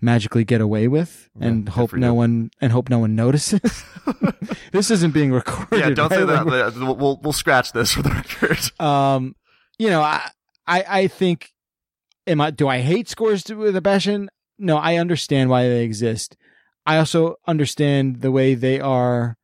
[0.00, 2.14] magically get away with and good hope no you.
[2.14, 3.84] one and hope no one notices.
[4.72, 5.78] this isn't being recorded.
[5.78, 6.46] Yeah, don't say that.
[6.46, 8.80] Like, we'll we'll scratch this for the record.
[8.80, 9.34] um,
[9.80, 10.30] you know, I,
[10.66, 11.54] I, I think,
[12.26, 14.28] am I, do I hate scores to, with a passion?
[14.58, 16.36] No, I understand why they exist.
[16.84, 19.38] I also understand the way they are,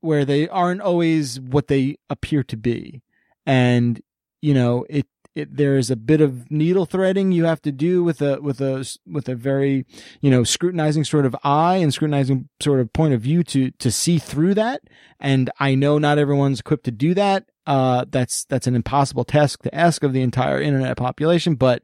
[0.00, 3.02] where they aren't always what they appear to be.
[3.44, 4.00] And,
[4.40, 5.06] you know, it,
[5.38, 8.60] it, there is a bit of needle threading you have to do with a with
[8.60, 9.86] a with a very
[10.20, 13.90] you know scrutinizing sort of eye and scrutinizing sort of point of view to to
[13.90, 14.82] see through that.
[15.20, 17.46] And i know not everyone's equipped to do that.
[17.66, 21.82] Uh that's that's an impossible task to ask of the entire internet population but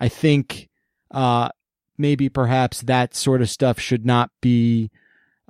[0.00, 0.68] i think
[1.12, 1.48] uh
[1.96, 4.90] maybe perhaps that sort of stuff should not be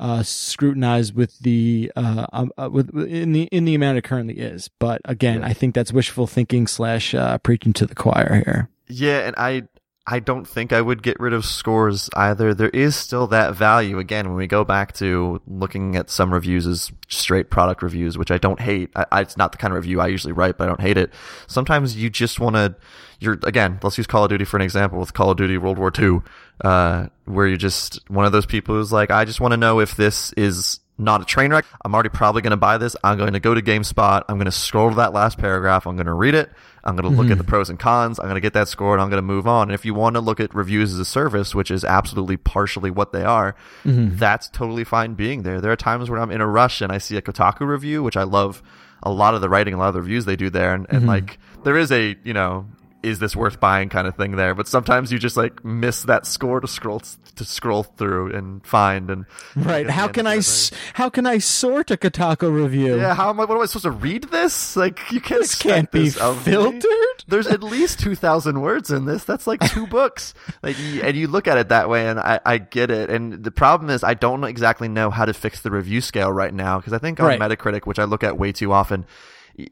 [0.03, 4.35] uh, scrutinized with the uh, um, uh, with in the in the amount it currently
[4.35, 4.69] is.
[4.81, 5.47] But again, Yeah.
[5.47, 8.69] I think that's wishful thinking slash uh, preaching to the choir here.
[8.89, 9.63] Yeah, and I
[10.05, 12.55] I don't think I would get rid of scores either.
[12.55, 16.67] There is still that value again when we go back to looking at some reviews
[16.67, 18.91] as straight product reviews, which I don't hate.
[18.97, 20.97] I, I, it's not the kind of review I usually write, but I don't hate
[20.97, 21.13] it.
[21.47, 22.75] Sometimes you just want to.
[23.21, 23.79] You're again.
[23.81, 26.23] Let's use Call of Duty for an example with Call of Duty World War II,
[26.65, 29.79] uh, where you're just one of those people who's like, I just want to know
[29.79, 31.65] if this is not a train wreck.
[31.85, 32.97] I'm already probably going to buy this.
[33.05, 34.25] I'm going to go to GameSpot.
[34.29, 35.87] I'm going to scroll to that last paragraph.
[35.87, 36.51] I'm going to read it.
[36.85, 37.49] I'm going to look at the hmm.
[37.49, 38.19] pros and cons.
[38.19, 39.69] I'm going to get that score and I'm going to move on.
[39.69, 42.91] And if you want to look at reviews as a service, which is absolutely partially
[42.91, 44.17] what they are, mm-hmm.
[44.17, 45.61] that's totally fine being there.
[45.61, 48.17] There are times when I'm in a rush and I see a Kotaku review, which
[48.17, 48.63] I love
[49.03, 50.75] a lot of the writing, a lot of the reviews they do there.
[50.75, 51.09] And, and mm-hmm.
[51.09, 52.67] like, there is a, you know,
[53.03, 54.55] is this worth buying kind of thing there.
[54.55, 59.11] But sometimes you just like miss that score to scroll to scroll through and find
[59.11, 59.89] and Right?
[59.89, 60.41] How and can I
[60.95, 62.97] how can I sort a Kotaku review?
[62.97, 63.45] yeah, how am I?
[63.45, 64.77] What am I supposed to read this?
[64.77, 65.41] Like, you can't.
[65.43, 66.85] This can't be this filtered.
[67.27, 69.25] There's at least two thousand words in this.
[69.25, 70.35] That's like two books.
[70.63, 73.11] Like, and you look at it that way, and I, I get it.
[73.11, 76.53] And the problem is, I don't exactly know how to fix the review scale right
[76.53, 77.41] now because I think on Right.
[77.41, 79.07] Metacritic, which I look at way too often.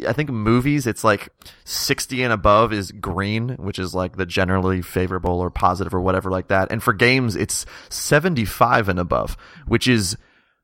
[0.07, 1.31] I think movies, it's like
[1.65, 6.31] 60 and above is green, which is like the generally favorable or positive or whatever
[6.31, 6.71] like that.
[6.71, 10.17] And for games, it's 75 and above, which is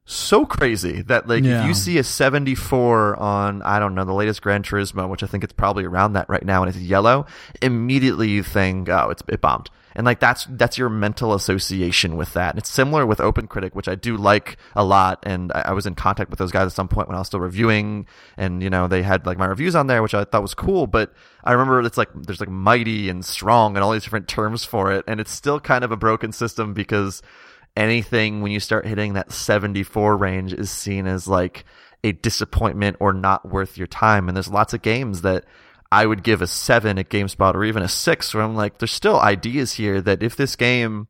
[0.05, 1.63] so crazy that like Yeah.
[1.63, 5.27] if you see a 74 on I don't know the latest Gran Turismo, which I
[5.27, 7.27] think it's probably around that right now, and it's yellow,
[7.61, 12.35] immediately you think, oh, it's it bombed, and like that's that's your mental association with
[12.35, 12.51] that.
[12.51, 15.87] And it's similar with OpenCritic, which I do like a lot, and I, I was
[15.87, 18.07] in contact with those guys at some point when I was still reviewing,
[18.37, 20.87] and you know they had like my reviews on there, which I thought was cool,
[20.87, 24.65] but I remember it's like there's like mighty and strong and all these different terms
[24.65, 27.23] for it, and it's still kind of a broken system because
[27.75, 31.65] anything when you start hitting that 74 range is seen as like
[32.05, 34.29] a disappointment or not worth your time.
[34.29, 35.45] And there's lots of games that
[35.91, 38.93] I would give a seven at GameSpot or even a six where I'm like, there's
[38.93, 41.09] still ideas here that if this game,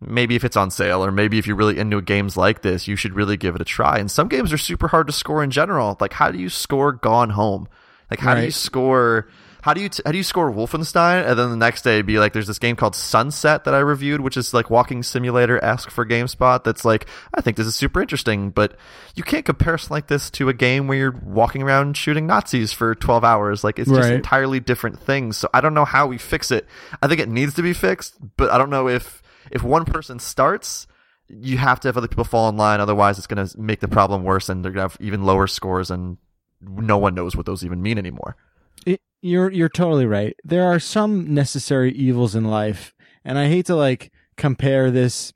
[0.00, 2.96] maybe if it's on sale or maybe if you're really into games like this, you
[2.96, 3.98] should really give it a try.
[3.98, 5.96] And some games are super hard to score in general.
[6.00, 7.68] Like, how do you score Gone Home?
[8.10, 9.28] Like, how do you score?
[9.64, 11.26] How do you t- how do you score Wolfenstein?
[11.26, 14.20] And then the next day be like, there's this game called Sunset that I reviewed,
[14.20, 16.62] which is like walking simulator esque for GameSpot.
[16.62, 18.76] That's like, I think this is super interesting, but
[19.14, 22.74] you can't compare something like this to a game where you're walking around shooting Nazis
[22.74, 23.64] for 12 hours.
[23.64, 25.38] Like, it's just entirely different things.
[25.38, 26.66] So I don't know how we fix it.
[27.00, 30.18] I think it needs to be fixed, but I don't know if if one person
[30.18, 30.86] starts.
[31.26, 33.88] You have to have other people fall in line, otherwise it's going to make the
[33.88, 36.18] problem worse, and they're going to have even lower scores, and
[36.60, 38.36] no one knows what those even mean anymore.
[38.84, 40.36] It, you're you're totally right.
[40.44, 45.32] There are some necessary evils in life, and I hate to like compare this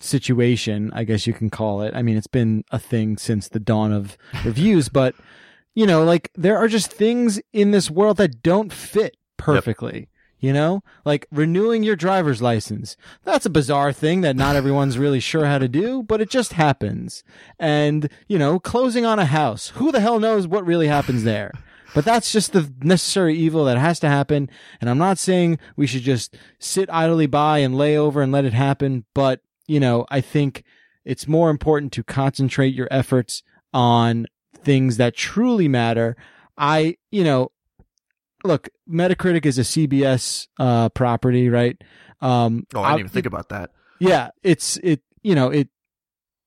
[0.00, 1.94] situation, I guess you can call it.
[1.94, 5.14] I mean, it's been a thing since the dawn of reviews, but
[5.74, 10.08] you know, like there are just things in this world that don't fit perfectly.
[10.40, 12.96] You know, like renewing your driver's license.
[13.24, 16.52] That's a bizarre thing that not everyone's really sure how to do, but it just
[16.52, 17.24] happens.
[17.58, 19.70] And, you know, closing on a house.
[19.70, 21.50] Who the hell knows what really happens there?
[21.94, 24.50] But that's just the necessary evil that has to happen.
[24.80, 28.44] And I'm not saying we should just sit idly by and lay over and let
[28.44, 29.04] it happen.
[29.14, 30.64] But, you know, I think
[31.04, 36.16] it's more important to concentrate your efforts on things that truly matter.
[36.58, 37.52] I, you know,
[38.44, 41.76] look, Metacritic is a CBS uh, property, right?
[42.20, 43.70] Um, Oh, I didn't even think about that.
[43.98, 45.00] yeah, it's it.
[45.22, 45.68] You know, it.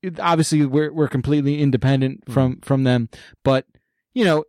[0.02, 2.34] it obviously, we're we're completely independent Hmm.
[2.34, 3.10] from from them,
[3.44, 3.66] but
[4.14, 4.44] you know,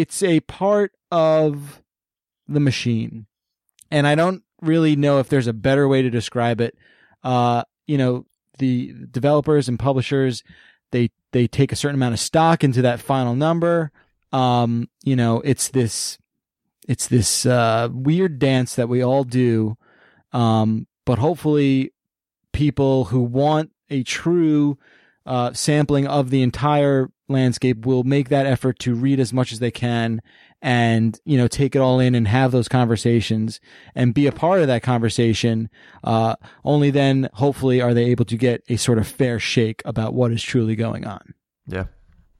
[0.00, 1.82] it's a part of
[2.48, 3.26] the machine,
[3.90, 6.76] and I don't really know if there's a better way to describe it.
[7.22, 8.26] Uh, you know,
[8.58, 10.42] the developers and publishers,
[10.92, 13.90] they they take a certain amount of stock into that final number.
[14.32, 16.18] Um, you know, it's this
[16.88, 19.76] it's this uh, weird dance that we all do.
[20.32, 21.92] Um, but hopefully,
[22.52, 24.78] people who want a true
[25.24, 29.58] uh, sampling of the entire landscape will make that effort to read as much as
[29.58, 30.20] they can
[30.62, 33.60] and you know take it all in and have those conversations
[33.94, 35.68] and be a part of that conversation.
[36.04, 40.14] Uh, only then hopefully are they able to get a sort of fair shake about
[40.14, 41.34] what is truly going on.
[41.66, 41.86] Yeah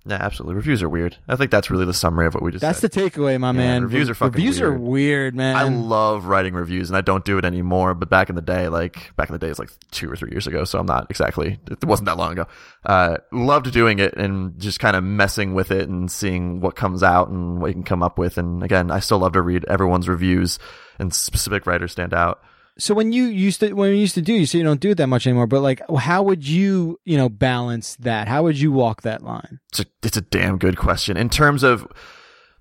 [0.09, 0.55] yeah, absolutely.
[0.55, 1.17] Reviews are weird.
[1.29, 2.93] I think that's really the summary of what we just That's said.
[2.93, 3.83] the takeaway, my man.
[3.83, 4.81] reviews are fucking Reviews are weird.
[4.81, 5.57] weird, man.
[5.57, 7.95] I love writing reviews, and I don't do it anymore.
[7.95, 10.31] But back in the day, like back in the day, is like two or three
[10.31, 11.59] years ago, so I'm not exactly.
[11.71, 12.47] It wasn't that long ago.
[12.85, 17.03] Uh, loved doing it and just kind of messing with it and seeing what comes
[17.03, 18.39] out and what you can come up with.
[18.39, 20.59] And again, I still love to read everyone's reviews,
[20.99, 22.41] and specific writers stand out.
[22.79, 24.91] So when you used to when you used to do, you say you don't do
[24.91, 25.47] it that much anymore.
[25.47, 28.29] But like, how would you you know balance that?
[28.29, 29.61] How would you walk that line?
[29.71, 31.87] It's a, it's a damn good question in terms of.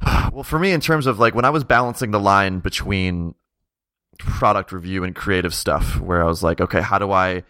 [0.34, 3.34] Well, for me, in terms of like when I was balancing the line between
[4.19, 7.43] product review and creative stuff, where I was like, okay, how do I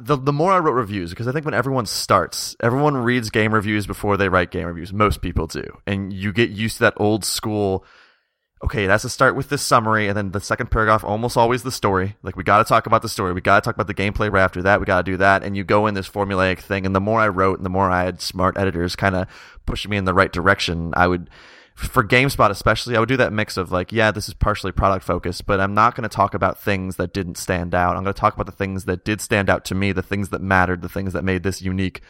[0.00, 3.54] the the more I wrote reviews, because I think when everyone starts, everyone reads game
[3.54, 4.92] reviews before they write game reviews.
[4.92, 7.84] Most people do, and you get used to that old school.
[8.64, 11.62] Okay, it has to start with this summary, and then the second paragraph almost always
[11.62, 12.16] the story.
[12.22, 14.32] Like we got to talk about the story, we got to talk about the gameplay
[14.32, 14.80] right after that.
[14.80, 16.84] We got to do that, and you go in this formulaic thing.
[16.84, 19.28] And the more I wrote, and the more I had smart editors kind of
[19.64, 21.30] pushing me in the right direction, I would
[21.78, 25.04] for GameSpot especially, I would do that mix of like, yeah, this is partially product
[25.04, 27.96] focused, but I'm not going to talk about things that didn't stand out.
[27.96, 30.30] I'm going to talk about the things that did stand out to me, the things
[30.30, 32.02] that mattered, the things that made this unique.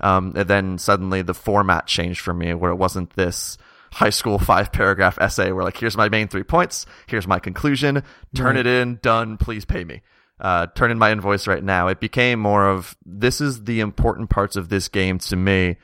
[0.00, 3.58] Um, and then suddenly the format changed for me, where it wasn't this
[3.92, 8.02] high school five paragraph essay where like, here's my main three points, here's my conclusion,
[8.34, 8.58] turn Right.
[8.58, 10.02] it in, done, please pay me.
[10.38, 11.88] Uh, turn in my invoice right now.
[11.88, 15.76] It became more of this is the important parts of this game to me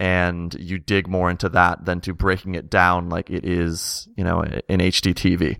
[0.00, 4.24] and you dig more into that than to breaking it down like it is, you
[4.24, 5.58] know, in HD TV.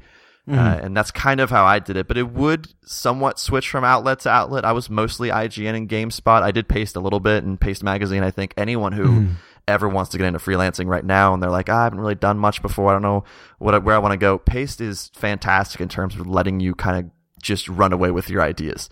[0.50, 3.85] Uh, and that's kind of how I did it, but it would somewhat switch from
[3.85, 4.64] outlet to outlet.
[4.64, 6.42] I was mostly IGN and GameSpot.
[6.42, 8.24] I did Paste a little bit and Paste Magazine.
[8.24, 9.28] I think anyone who
[9.72, 12.14] ever wants to get into freelancing right now and they're like, "Ah, I haven't really
[12.14, 12.90] done much before.
[12.90, 13.24] I don't know
[13.58, 14.38] what where I want to go.
[14.38, 17.11] Paste is fantastic in terms of letting you kind of
[17.42, 18.88] just run away with your ideas.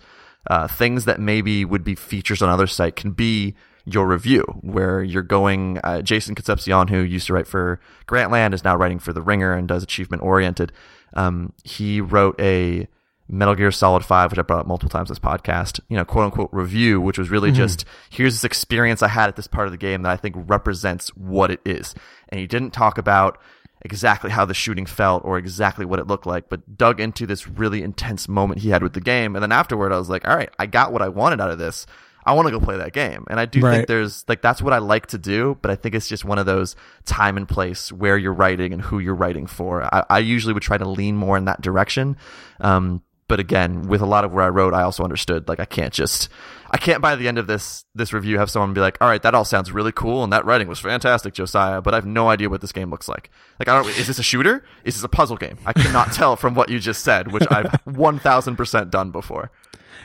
[0.49, 5.03] Uh, things that maybe would be features on other site can be your review, where
[5.03, 5.79] you're going.
[5.83, 9.53] Uh, Jason Concepcion, who used to write for Grantland, is now writing for The Ringer
[9.53, 10.71] and does achievement oriented.
[11.13, 12.87] Um, he wrote a
[13.31, 16.25] Metal Gear Solid 5, which I brought up multiple times this podcast, you know, quote
[16.25, 19.71] unquote review, which was really just here's this experience I had at this part of
[19.71, 21.95] the game that I think represents what it is.
[22.29, 23.39] And he didn't talk about
[23.83, 27.47] exactly how the shooting felt or exactly what it looked like, but dug into this
[27.47, 29.35] really intense moment he had with the game.
[29.35, 31.57] And then afterward, I was like, all right, I got what I wanted out of
[31.57, 31.87] this.
[32.23, 33.25] I want to go play that game.
[33.31, 33.77] And I do Right.
[33.77, 36.37] think there's like that's what I like to do, but I think it's just one
[36.37, 39.83] of those time and place where you're writing and who you're writing for.
[39.83, 42.17] I, I usually would try to lean more in that direction.
[42.59, 45.65] Um, but again, with a lot of where I wrote, I also understood like I
[45.65, 46.27] can't just
[46.69, 49.21] I can't by the end of this this review have someone be like, all right,
[49.23, 52.27] that all sounds really cool and that writing was fantastic, Josiah, but I have no
[52.27, 53.29] idea what this game looks like.
[53.57, 54.65] Like I don't is this a shooter?
[54.83, 55.57] Is this a puzzle game?
[55.65, 59.49] I cannot tell from what you just said, which I've one thousand percent done before.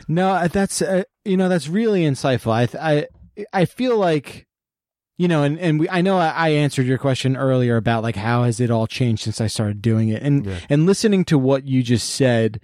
[0.07, 2.53] No, that's uh, you know that's really insightful.
[2.53, 4.47] I th- I I feel like
[5.19, 8.17] you know, and and we I know I, I answered your question earlier about like
[8.17, 10.59] how has it all changed since I started doing it, and Yeah.
[10.69, 12.61] and listening to what you just said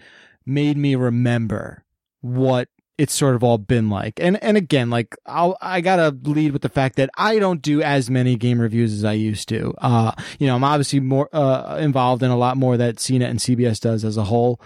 [0.47, 1.85] made me remember
[2.21, 4.21] what it's sort of all been like.
[4.21, 7.83] And and again, like I'll I gotta lead with the fact that I don't do
[7.83, 9.75] as many game reviews as I used to.
[9.79, 13.39] Uh, you know, I'm obviously more uh involved in a lot more that CNET and
[13.41, 14.61] CBS does as a whole,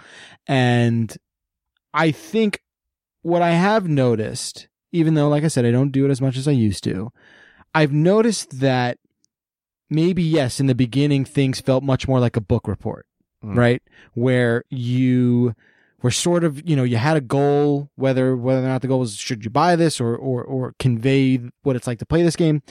[0.45, 1.15] and
[1.93, 2.61] I think
[3.23, 6.37] what I have noticed, even though, like I said, I don't do it as much
[6.37, 7.11] as I used to,
[7.73, 8.99] I've noticed that
[9.89, 13.06] maybe, yes, in the beginning, things felt much more like a book report,
[13.43, 13.55] Mm.
[13.55, 13.83] right?
[14.13, 15.53] Where you
[16.01, 18.99] were sort of, you know, you had a goal, whether, whether or not the goal
[18.99, 22.35] was, should you buy this or, or, or convey what it's like to play this
[22.35, 22.61] game.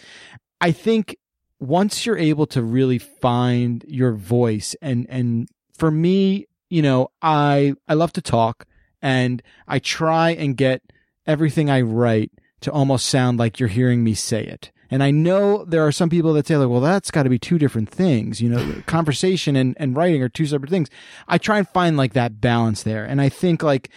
[0.61, 1.17] I think
[1.59, 7.75] once you're able to really find your voice and, and for me, you know, I,
[7.89, 8.67] I love to talk
[9.03, 10.83] and I try and get
[11.27, 14.73] everything I write to almost sound like you're hearing me say it.
[14.91, 17.39] And I know there are some people that say like, well, that's got to be
[17.39, 18.41] two different things.
[18.41, 20.89] You know, conversation and, and writing are two separate things.
[21.29, 23.05] I try and find like that balance there.
[23.05, 23.91] And I think like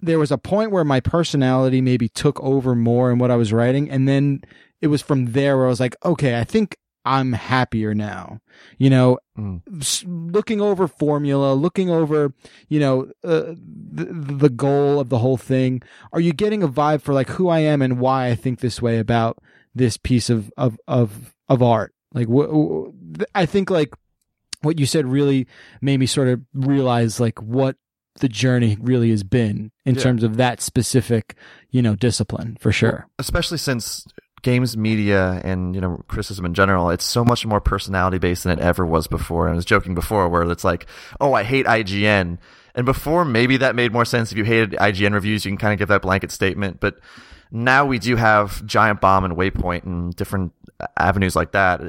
[0.00, 3.52] there was a point where my personality maybe took over more in what I was
[3.52, 3.90] writing.
[3.90, 4.42] And then
[4.80, 8.38] it was from there where I was like, okay, I think I'm happier now.
[8.76, 9.62] You know, Mm.
[10.32, 12.32] looking over formula, looking over,
[12.68, 13.54] you know, uh,
[13.92, 15.80] the, the goal of the whole thing.
[16.12, 18.82] Are you getting a vibe for like who I am and why I think this
[18.82, 19.38] way about
[19.78, 21.94] this piece of of of of art?
[22.12, 22.88] Like, wh-
[23.34, 23.94] I think like
[24.62, 25.46] what you said really
[25.80, 27.76] made me sort of realize like what
[28.20, 30.02] the journey really has been in Yeah.
[30.02, 31.36] terms of that specific,
[31.70, 33.06] you know, discipline for sure.
[33.18, 34.04] especially since
[34.42, 38.56] games media and you know criticism in general it's so much more personality based than
[38.56, 40.86] it ever was before i was joking before where it's like
[41.20, 42.38] oh i hate ign
[42.76, 45.72] and before maybe that made more sense if you hated ign reviews you can kind
[45.72, 47.00] of give that blanket statement but
[47.50, 50.52] now we do have giant bomb and waypoint and different
[50.96, 51.80] avenues like that.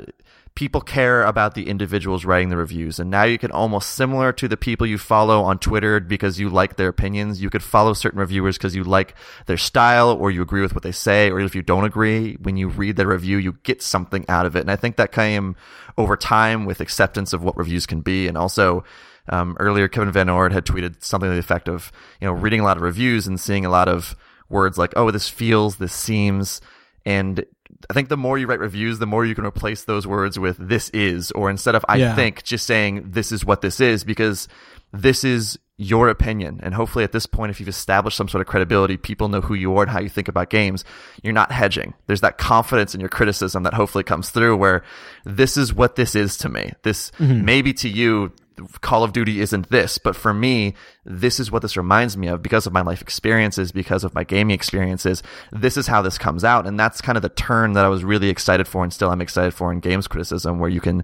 [0.55, 4.47] People care about the individuals writing the reviews and now you can almost similar to
[4.47, 8.19] the people you follow on twitter because you like their opinions you could follow certain
[8.19, 11.55] reviewers because you like their style or you agree with what they say or if
[11.55, 14.61] you don't agree when you read their review you get something out of it.
[14.61, 15.55] And i think that came
[15.97, 18.27] over time with acceptance of what reviews can be.
[18.27, 18.83] And also
[19.29, 21.89] um, earlier kevin van ord had tweeted something to the effect of
[22.19, 24.13] you know reading a lot of reviews and seeing a lot of
[24.49, 26.61] words like oh this feels this seems
[27.05, 27.45] and
[27.89, 30.57] I think the more you write reviews, the more you can replace those words with
[30.59, 32.15] this is, or instead of I Yeah.
[32.15, 34.47] think, just saying this is what this is, because
[34.91, 36.59] this is your opinion.
[36.61, 39.53] And hopefully at this point, if you've established some sort of credibility, people know who
[39.53, 40.83] you are and how you think about games.
[41.23, 41.93] You're not hedging.
[42.07, 44.83] There's that confidence in your criticism that hopefully comes through where
[45.23, 46.73] this is what this is to me.
[46.83, 47.45] This mm-hmm.
[47.45, 48.33] maybe to you,
[48.81, 50.73] Call of Duty isn't this, but for me,
[51.05, 54.23] this is what this reminds me of because of my life experiences, because of my
[54.23, 55.23] gaming experiences.
[55.51, 56.67] This is how this comes out.
[56.67, 59.21] And that's kind of the turn that I was really excited for and still I'm
[59.21, 61.03] excited for in games criticism, where you can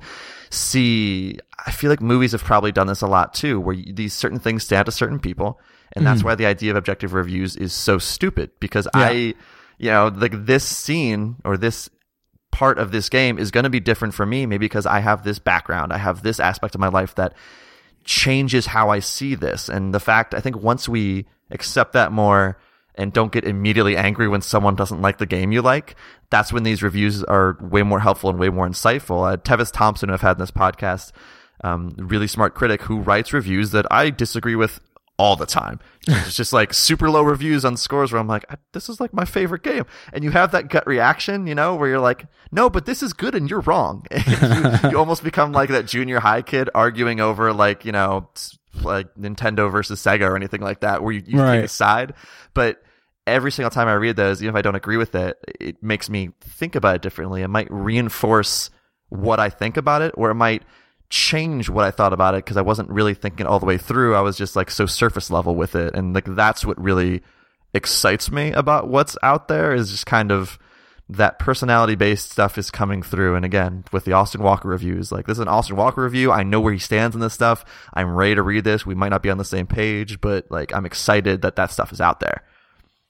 [0.49, 4.13] see, I feel like movies have probably done this a lot too, where you, these
[4.13, 5.59] certain things stand out to certain people.
[5.93, 6.27] And that's mm-hmm.
[6.27, 9.35] why the idea of objective reviews is so stupid because I,
[9.77, 11.89] you know, like this scene or this
[12.55, 15.25] part of this game is going to be different for me, maybe because I have
[15.25, 17.33] this background, I have this aspect of my life that
[18.05, 19.67] changes how I see this.
[19.67, 22.57] And the fact, I think once we accept that more
[22.95, 25.97] and don't get immediately angry when someone doesn't like the game you like,
[26.29, 29.33] that's when these reviews are way more helpful and way more insightful.
[29.33, 31.11] Uh, Tevis Thompson, I've had in this podcast,
[31.61, 34.79] um, really smart critic who writes reviews that I disagree with
[35.17, 35.81] all the time.
[36.07, 39.25] It's just like super low reviews on scores where I'm like, this is like my
[39.25, 39.85] favorite game.
[40.13, 43.13] And you have that gut reaction, you know, where you're like, no, but this is
[43.13, 44.05] good and you're wrong.
[44.11, 48.29] And you, you almost become like that junior high kid arguing over like, you know,
[48.81, 51.57] like Nintendo versus Sega or anything like that, where you, you Right.
[51.57, 52.13] take a side.
[52.53, 52.81] But
[53.27, 56.09] every single time I read those, even if I don't agree with it, it makes
[56.09, 57.41] me think about it differently.
[57.41, 58.69] It might reinforce
[59.09, 60.63] what I think about it, or it might
[61.09, 64.15] change what I thought about it because I wasn't really thinking all the way through.
[64.15, 65.95] I was just like so surface level with it.
[65.95, 67.21] And like that's what really
[67.73, 70.57] excites me about what's out there is just kind of
[71.07, 73.35] that personality based stuff is coming through.
[73.35, 76.31] And again, with the Austin Walker reviews, like this is an Austin Walker review.
[76.31, 77.63] I know where he stands in this stuff.
[77.93, 78.85] I'm ready to read this.
[78.85, 81.91] We might not be on the same page, but like I'm excited that that stuff
[81.91, 82.43] is out there.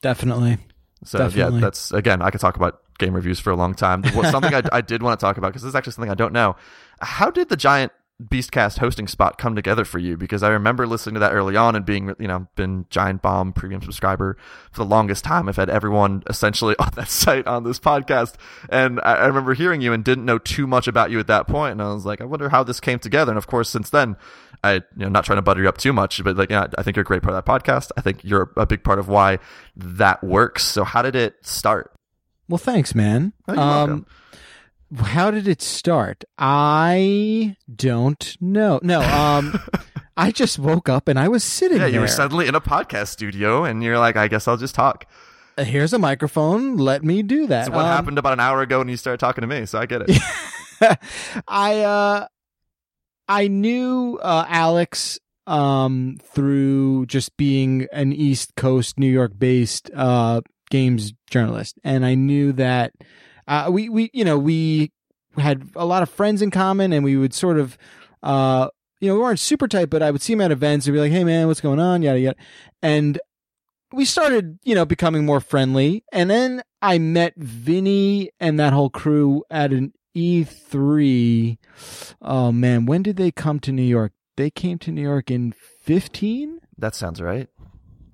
[0.01, 0.57] Definitely.
[1.05, 1.55] So Definitely.
[1.55, 4.03] yeah, that's again, I could talk about game reviews for a long time.
[4.03, 6.33] Something I, I did want to talk about because this is actually something I don't
[6.33, 6.55] know.
[6.99, 7.91] How did the giant
[8.23, 10.15] Beastcast hosting spot come together for you?
[10.15, 13.51] Because I remember listening to that early on and being, you know, been Giant Bomb
[13.51, 14.37] premium subscriber
[14.71, 15.49] for the longest time.
[15.49, 18.35] I've had everyone essentially on that site on this podcast,
[18.69, 21.73] and I, remember hearing you and didn't know too much about you at that point.
[21.73, 23.31] And I was like, I wonder how this came together.
[23.31, 24.15] And of course, since then.
[24.63, 26.81] I, you know, not trying to butter you up too much, but like, yeah, I
[26.81, 27.91] think you're a great part of that podcast.
[27.97, 29.37] I think you're a big part of why
[29.75, 30.63] that works.
[30.63, 31.93] So how did it start?
[32.49, 33.33] Well, thanks, man.
[33.47, 34.05] Oh, um, welcome.
[34.97, 36.23] How did it start?
[36.37, 38.79] I don't know.
[38.83, 39.59] No, um,
[40.17, 43.07] I just woke up and I was sitting Yeah, you were suddenly in a podcast
[43.07, 45.05] studio, and you're like, I guess I'll just talk.
[45.57, 46.75] Here's a microphone.
[46.77, 47.67] Let me do that.
[47.67, 49.65] So what Um, happened about an hour ago when you started talking to me?
[49.65, 50.17] So I get it.
[51.47, 52.27] I uh
[53.29, 55.17] I knew uh Alex
[55.47, 62.15] um through just being an East Coast New York based uh games journalist and I
[62.15, 62.91] knew that
[63.47, 64.91] uh we we you know we
[65.37, 67.77] had a lot of friends in common and we would sort of
[68.23, 68.69] uh
[68.99, 70.99] you know we weren't super tight but I would see him at events and be
[70.99, 72.37] like hey man what's going on yada yada
[72.81, 73.19] and
[73.95, 76.03] we started, you know, becoming more friendly.
[76.11, 81.57] And then I met Vinny and that whole crew at an E3.
[82.21, 84.11] Oh man, when did they come to New York?
[84.37, 86.59] They came to New York in 15?
[86.77, 87.47] that sounds right.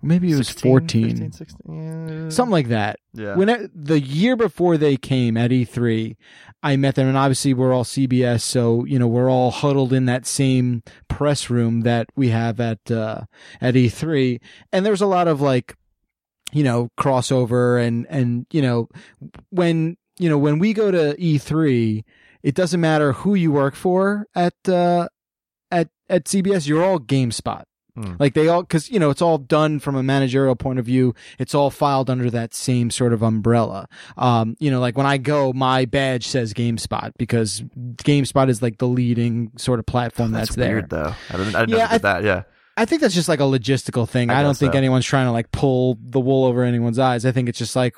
[0.04, 1.10] Maybe it was 16, 14.
[1.10, 2.30] 15, 16, yeah.
[2.30, 3.00] Something like that.
[3.14, 3.36] Yeah.
[3.36, 6.16] When it, the year before they came at E3,
[6.64, 10.06] I met them, and obviously we're all CBS, so you know we're all huddled in
[10.06, 13.22] that same press room that we have at uh,
[13.60, 14.40] at E3,
[14.72, 15.76] and there's a lot of like,
[16.52, 18.90] you know, crossover, and and you know,
[19.50, 22.04] when you know when we go to E3,
[22.44, 25.08] it doesn't matter who you work for at uh,
[25.72, 26.68] at at CBS.
[26.68, 27.64] You're all GameSpot.
[27.96, 28.14] Hmm.
[28.20, 31.14] Like they all, because you know it's all done from a managerial point of view.
[31.40, 33.88] It's all filed under that same sort of umbrella.
[34.18, 37.62] Um, you know, like when I go, my badge says GameSpot because
[37.98, 40.76] GameSpot is like the leading sort of platform that's, That's, there.
[40.76, 41.14] weird though.
[41.30, 41.56] I didn't.
[41.56, 42.24] I didn't Yeah, did that.
[42.24, 42.44] Yeah.
[42.78, 44.30] I think that's just like a logistical thing.
[44.30, 44.78] I I, don't think so.
[44.78, 47.26] anyone's trying to like pull the wool over anyone's eyes.
[47.26, 47.96] I think it's just like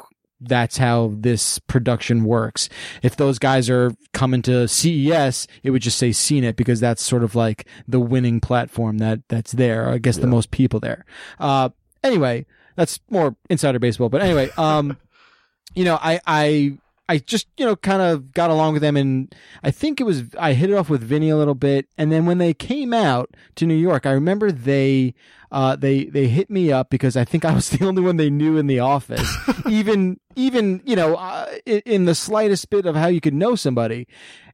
[0.47, 2.69] that's how this production works.
[3.01, 7.23] If those guys are coming to CES, it would just say CNET because that's sort
[7.23, 9.89] of like the winning platform that that's there.
[9.89, 11.05] I guess the most people there.
[11.39, 11.69] Uh,
[12.03, 14.09] anyway, that's more insider baseball.
[14.09, 14.97] But anyway, um,
[15.75, 16.77] you know, I I
[17.10, 20.24] I just you know kind of got along with them, and I think it was
[20.39, 23.30] I hit it off with Vinny a little bit, and then when they came out
[23.56, 25.14] to New York, I remember they
[25.51, 28.30] uh they they hit me up because I think I was the only one they
[28.30, 29.30] knew in the office,
[29.70, 34.08] even even you know uh, in, the slightest bit of how you could know somebody,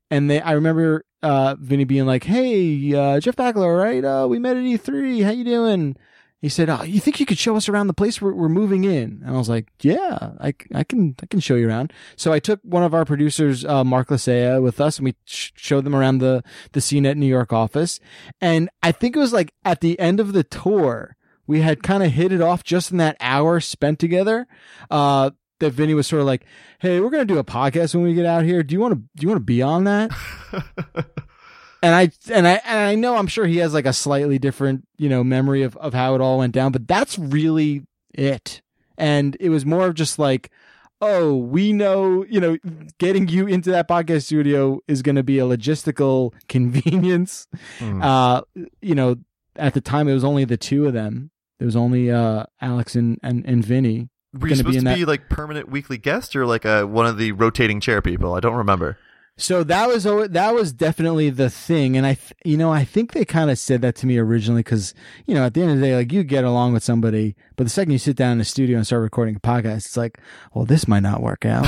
[0.10, 4.04] and they I remember uh Vinny being like, "Hey, uh, Jeff Bakalar, right?
[4.04, 5.24] Uh, we met at E3.
[5.24, 5.96] How you doing?"
[6.42, 8.86] He said, "Oh, you think you could show us around the place we're, we're moving
[8.86, 12.32] in?" And I was like, "Yeah, I, I can I can show you around." So
[12.32, 15.84] I took one of our producers, uh, Mark Licea, with us, and we sh- showed
[15.84, 18.00] them around the the CNET New York office.
[18.40, 22.04] And I think it was like at the end of the tour, we had kind
[22.04, 24.48] of hit it off just in that hour spent together.
[24.90, 26.46] Uh, that Vinny was sort of like,
[26.80, 28.64] "Hey, we're gonna do a podcast when we get out here.
[28.64, 30.12] Do you want to do you want to be on that?"
[31.82, 34.86] and I and I and I know I'm sure he has like a slightly different
[34.98, 38.62] you know memory of of how it all went down, but that's really it.
[38.98, 40.50] And it was more of just like,
[41.02, 42.58] oh, we know you know
[42.98, 47.48] getting you into that podcast studio is going to be a logistical convenience.
[47.80, 48.02] Hmm.
[48.02, 48.42] Uh,
[48.82, 49.16] you know,
[49.56, 51.32] at the time it was only the two of them.
[51.60, 54.10] There was only uh Alex and and, and Vinny.
[54.34, 56.86] Were you be supposed in to that- be like permanent weekly guest or like a
[56.86, 58.34] one of the rotating chair people?
[58.34, 58.98] I don't remember.
[59.40, 63.24] So that was that was definitely the thing, and I, you know, I think they
[63.24, 64.94] kind of said that to me originally because
[65.28, 67.64] you know at the end of the day, like you get along with somebody, but
[67.64, 70.20] the second you sit down in the studio and start recording a podcast, it's like,
[70.54, 71.66] well, this might not work out.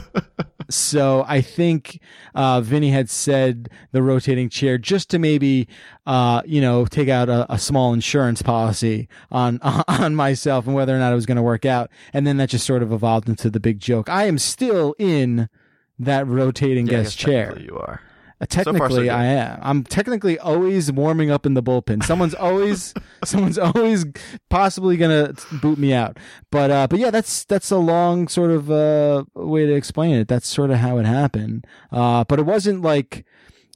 [0.70, 2.00] so I think
[2.34, 5.68] uh, Vinny had said the rotating chair just to maybe,
[6.06, 10.96] uh, you know, take out a, a small insurance policy on on myself and whether
[10.96, 13.28] or not it was going to work out, and then that just sort of evolved
[13.28, 14.08] into the big joke.
[14.08, 15.50] I am still in
[15.98, 17.46] that rotating Yeah, guest chair.
[17.46, 18.00] technically You are.
[18.40, 19.10] Uh, far, so Technically, good.
[19.10, 19.58] I am.
[19.62, 22.02] I'm technically always warming up in the bullpen.
[22.04, 22.92] Someone's always,
[23.24, 24.04] someone's always
[24.50, 25.32] possibly gonna
[25.62, 26.18] boot me out.
[26.50, 30.26] But, uh, but yeah, that's that's a long sort of uh, way to explain it.
[30.28, 31.64] That's sort of how it happened.
[31.92, 33.24] Uh, but it wasn't like,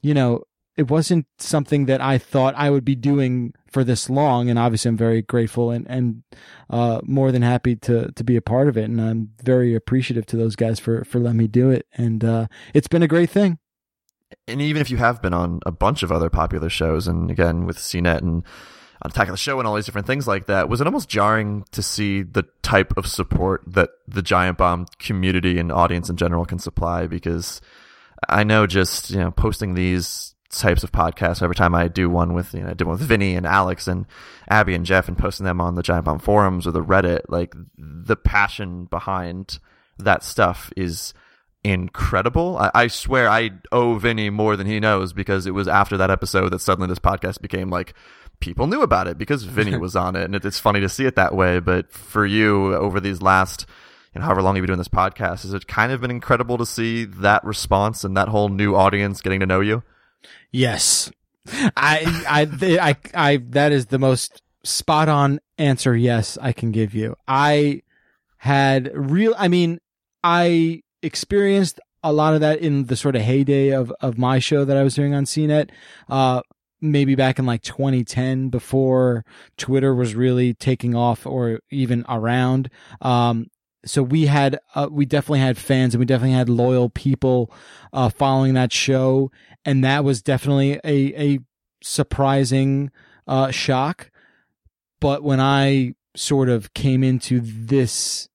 [0.01, 0.43] you know,
[0.79, 4.49] it wasn't something that I thought I would be doing for this long.
[4.49, 6.23] And obviously, I'm very grateful and and
[6.69, 8.85] uh, more than happy to to be a part of it.
[8.85, 11.85] And I'm very appreciative to those guys for for letting me do it.
[11.93, 13.59] And uh, it's been a great thing.
[14.47, 17.65] and even if you have been on a bunch of other popular shows, and again
[17.65, 18.45] with CNET and
[19.01, 21.09] on Attack of the Show and all these different things like that, was it almost
[21.09, 26.15] jarring to see the type of support that the Giant Bomb community and audience in
[26.15, 27.05] general can supply?
[27.05, 27.59] Because
[28.29, 32.33] I know just you know posting these types of podcasts every time I do one
[32.33, 34.05] with you know I did one with Vinny and Alex and
[34.49, 37.53] Abby and Jeff and posting them on the Giant Bomb forums or the Reddit, like
[37.77, 39.59] the passion behind
[39.99, 41.13] that stuff is
[41.63, 42.57] incredible.
[42.57, 46.09] I, I swear I owe Vinny more than he knows because it was after that
[46.09, 47.93] episode that suddenly this podcast became like
[48.39, 51.05] people knew about it because Vinny was on it, and it, it's funny to see
[51.05, 51.59] it that way.
[51.59, 53.65] But for you, over these last,
[54.13, 56.57] you know, however long you've been doing this podcast, has it kind of been incredible
[56.57, 59.83] to see that response and that whole new audience getting to know you?
[60.51, 61.11] Yes.
[61.51, 62.47] I, I,
[62.79, 65.95] I, I, that is the most spot on answer.
[65.95, 67.15] Yes, I can give you.
[67.27, 67.81] I
[68.37, 69.79] had real, I mean,
[70.23, 74.65] I experienced a lot of that in the sort of heyday of, of my show
[74.65, 75.69] that I was doing on CNET.
[76.07, 76.41] Uh,
[76.81, 79.25] maybe back in like 2010 before
[79.57, 82.69] Twitter was really taking off or even around.
[83.01, 83.47] Um,
[83.85, 87.51] so we had, uh, we definitely had fans and we definitely had loyal people,
[87.93, 89.31] uh, following that show.
[89.65, 91.39] And that was definitely a, a
[91.81, 92.91] surprising,
[93.27, 94.11] uh, shock.
[94.99, 98.27] But when I sort of came into this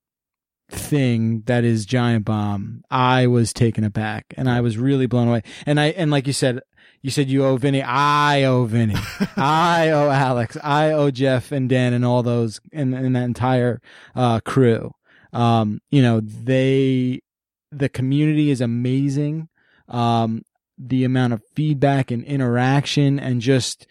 [0.69, 5.43] thing that is Giant Bomb, I was taken aback and I was really blown away.
[5.65, 6.61] And I, and like you said,
[7.05, 7.83] you said you owe Vinny.
[7.83, 8.95] I owe Vinny.
[9.37, 10.57] I owe Alex.
[10.63, 13.79] I owe Jeff and Dan and all those and, and that entire
[14.15, 14.95] uh, crew.
[15.35, 17.21] Um, you know, they,
[17.71, 19.49] the community is amazing.
[19.87, 20.43] Um,
[20.77, 23.85] the amount of feedback and interaction and just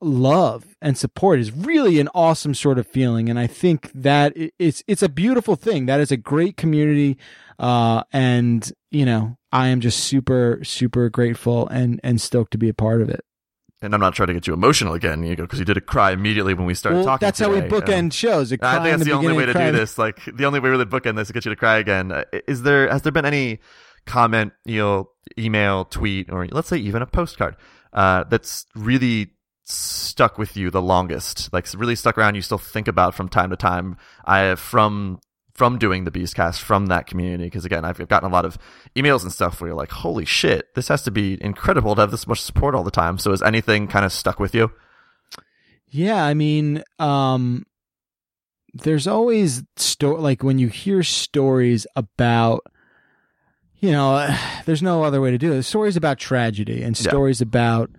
[0.00, 3.28] love and support is really an awesome sort of feeling.
[3.28, 5.86] And I think that it's, it's a beautiful thing.
[5.86, 7.18] That is a great community.
[7.58, 12.68] Uh, and you know, I am just super super grateful and and stoked to be
[12.68, 13.24] a part of it.
[13.80, 16.10] And I'm not trying to get you emotional again, you because you did a cry
[16.10, 17.24] immediately when we started Well, talking.
[17.24, 18.52] that's how we bookend Um, shows.
[18.52, 19.96] I think that's the, only way to do this.
[19.98, 22.10] Like the only way to really bookend this is to get you to cry again.
[22.10, 23.60] Uh, Is there has there been any
[24.04, 27.54] comment, you know, email, tweet, or let's say even a postcard
[27.92, 29.30] uh, that's really
[29.62, 31.52] stuck with you the longest?
[31.52, 32.34] Like really stuck around.
[32.34, 33.96] You still think about from time to time.
[34.24, 35.20] I from
[35.58, 38.56] from doing the Beastcast from that community because again I've gotten a lot of
[38.96, 42.12] emails and stuff where you're like, holy shit, this has to be incredible to have
[42.12, 43.18] this much support all the time.
[43.18, 44.70] So is anything kind of stuck with you?
[45.90, 47.66] Yeah, I mean, um,
[48.72, 52.60] there's always sto- like when you hear stories about,
[53.80, 54.28] you know,
[54.66, 55.62] there's no other way to do it.
[55.64, 57.10] Stories about tragedy and Yeah.
[57.10, 57.90] stories about,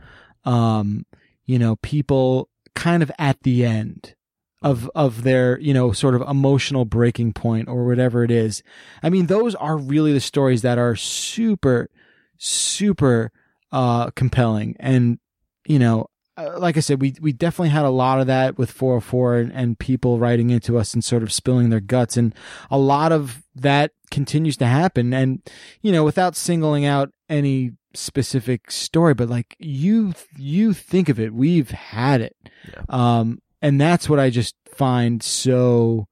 [0.45, 1.05] um,
[1.45, 4.15] you know, people kind of at the end
[4.61, 8.61] of of their you know sort of emotional breaking point or whatever it is.
[9.03, 11.89] I mean, those are really the stories that are super,
[12.37, 13.31] super
[13.71, 15.19] uh, compelling and
[15.65, 16.07] you know
[16.37, 19.51] uh, like I said, we we definitely had a lot of that with 404 and,
[19.51, 22.33] and people writing into us and sort of spilling their guts, and
[22.71, 25.13] a lot of that continues to happen.
[25.13, 25.41] And
[25.81, 31.33] you know, without singling out any specific story, but like you you think of it,
[31.33, 32.37] we've had it,
[32.71, 32.83] Yeah.
[32.87, 36.07] um, and that's what I just find so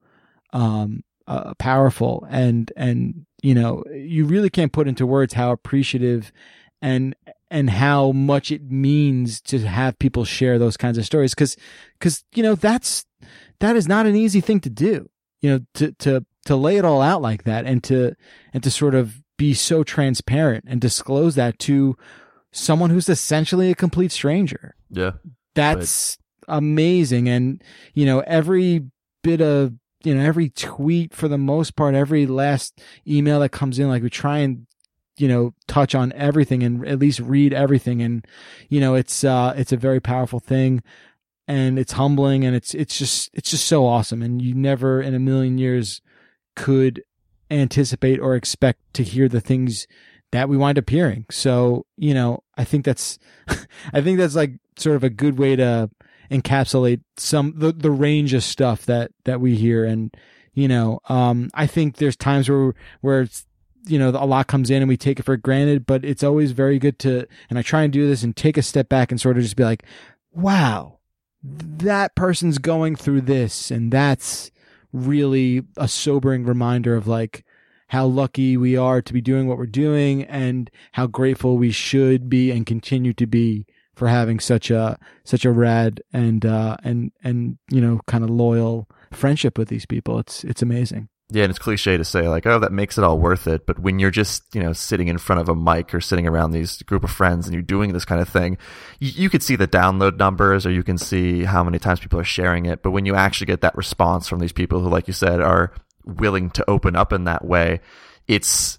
[0.52, 6.32] um, uh, powerful, and and you know, you really can't put into words how appreciative
[6.82, 7.14] and
[7.50, 11.34] and how much it means to have people share those kinds of stories.
[11.34, 11.56] Because
[11.98, 13.04] because you know that's
[13.60, 15.08] that is not an easy thing to do
[15.40, 18.14] you know to to to lay it all out like that and to
[18.52, 21.96] and to sort of be so transparent and disclose that to
[22.52, 24.74] someone who's essentially a complete stranger.
[24.90, 25.12] Yeah.
[25.54, 26.18] that's
[26.48, 27.28] amazing.
[27.28, 27.62] And
[27.94, 28.84] you know every
[29.22, 29.74] bit of
[30.04, 34.02] you know every tweet for the most part every last email that comes in like
[34.02, 34.66] we try and
[35.16, 38.02] you know touch on everything and at least read everything.
[38.02, 38.26] And
[38.68, 40.82] you know it's uh it's a very powerful thing
[41.46, 44.22] and it's humbling and it's it's just it's just so awesome.
[44.22, 46.00] And you never in a million years
[46.54, 47.02] could
[47.50, 49.86] anticipate or expect to hear the things
[50.32, 51.24] that we wind up hearing.
[51.30, 53.18] So you know i think that's
[53.92, 55.90] i think that's like sort of a good way to
[56.30, 59.84] encapsulate some the, the range of stuff that that we hear.
[59.84, 60.14] And
[60.54, 63.28] you know um i think there's times where where
[63.86, 66.50] you know a lot comes in and we take it for granted but it's always
[66.50, 69.20] very good to and i try and do this and take a step back and
[69.20, 69.84] sort of just be like
[70.32, 70.98] wow
[71.42, 73.70] that person's going through this.
[73.70, 74.50] And that's
[74.92, 77.44] really a sobering reminder of like
[77.88, 82.28] how lucky we are to be doing what we're doing and how grateful we should
[82.28, 83.66] be and continue to be
[83.98, 88.30] for having such a such a rad and uh and and you know kind of
[88.30, 92.46] loyal friendship with these people it's it's amazing Yeah, and it's cliche to say like,
[92.46, 93.66] oh, that makes it all worth it.
[93.66, 96.52] But when you're just, you know, sitting in front of a mic or sitting around
[96.52, 98.56] these group of friends and you're doing this kind of thing,
[98.98, 102.18] you, you could see the download numbers or you can see how many times people
[102.18, 102.82] are sharing it.
[102.82, 105.74] But when you actually get that response from these people who, like you said, are
[106.06, 107.80] willing to open up in that way,
[108.26, 108.78] it's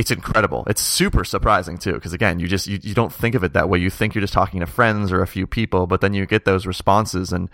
[0.00, 0.64] it's incredible.
[0.66, 3.68] It's super surprising too, because again, you just you, you don't think of it that
[3.68, 3.78] way.
[3.78, 6.46] You think you're just talking to friends or a few people, but then you get
[6.46, 7.50] those responses and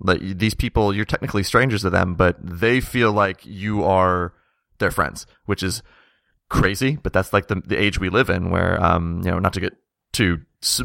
[0.00, 4.32] like these people, you're technically strangers to them, but they feel like you are
[4.78, 5.82] their friends, which is
[6.48, 6.96] crazy.
[6.96, 9.60] But that's like the the age we live in, where um you know not to
[9.60, 9.74] get
[10.12, 10.40] too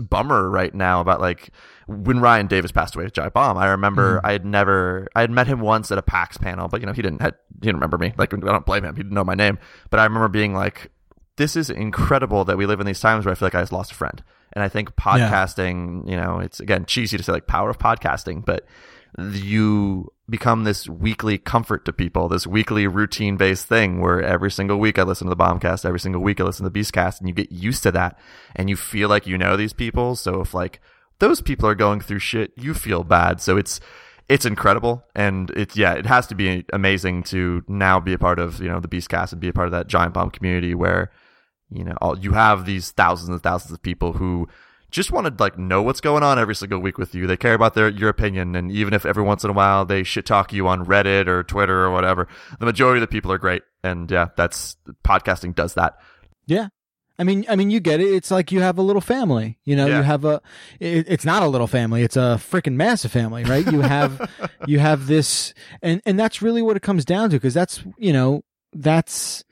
[0.10, 1.50] bummer right now about like
[1.88, 3.58] when Ryan Davis passed away with Giant Bomb.
[3.58, 6.82] I remember I had never I had met him once at a PAX panel, but
[6.82, 8.14] you know he didn't had, he didn't remember me.
[8.18, 8.98] Like I don't blame him.
[8.98, 9.60] He didn't know my name,
[9.90, 10.92] but I remember being like,
[11.38, 13.72] this is incredible that we live in these times where I feel like I just
[13.72, 14.24] lost a friend.
[14.54, 18.46] And I think podcasting, you know, it's again cheesy to say like power of podcasting,
[18.46, 18.66] but
[19.18, 24.78] you become this weekly comfort to people, this weekly routine based thing where every single
[24.78, 27.28] week I listen to the Bombcast, every single week I listen to the Beastcast, and
[27.28, 28.18] you get used to that
[28.56, 30.16] and you feel like you know these people.
[30.16, 30.80] So if like
[31.20, 33.42] those people are going through shit, you feel bad.
[33.42, 33.80] So it's
[34.28, 38.40] it's incredible and it's yeah, it has to be amazing to now be a part
[38.40, 41.12] of, you know, the Beastcast and be a part of that giant bomb community where,
[41.70, 44.48] you know, all, you have these thousands and thousands of people who
[44.92, 47.28] just want to like know what's going on every single week with you.
[47.28, 50.04] They care about their your opinion, and even if every once in a while they
[50.04, 52.28] shit talk you on Reddit or Twitter or whatever,
[52.60, 53.64] the majority of the people are great.
[53.84, 55.98] And yeah, that's podcasting does that.
[56.46, 56.68] Yeah.
[57.18, 58.14] I mean, I mean, you get it.
[58.14, 59.58] It's like you have a little family.
[59.64, 59.98] You know, Yeah.
[59.98, 60.42] you have a.
[60.82, 62.04] It, it's not a little family.
[62.04, 63.66] It's a freaking massive family, right?
[63.66, 64.30] You have,
[64.68, 68.12] you have this, and and that's really what it comes down to, because that's you
[68.12, 68.44] know
[68.74, 69.46] that's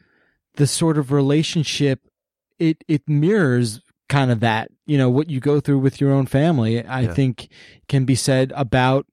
[0.56, 2.02] the sort of relationship.
[2.60, 4.70] It it mirrors kind of that.
[4.86, 6.84] You know what you go through with your own family.
[6.86, 7.14] I Yeah.
[7.14, 7.50] think
[7.88, 9.06] can be said about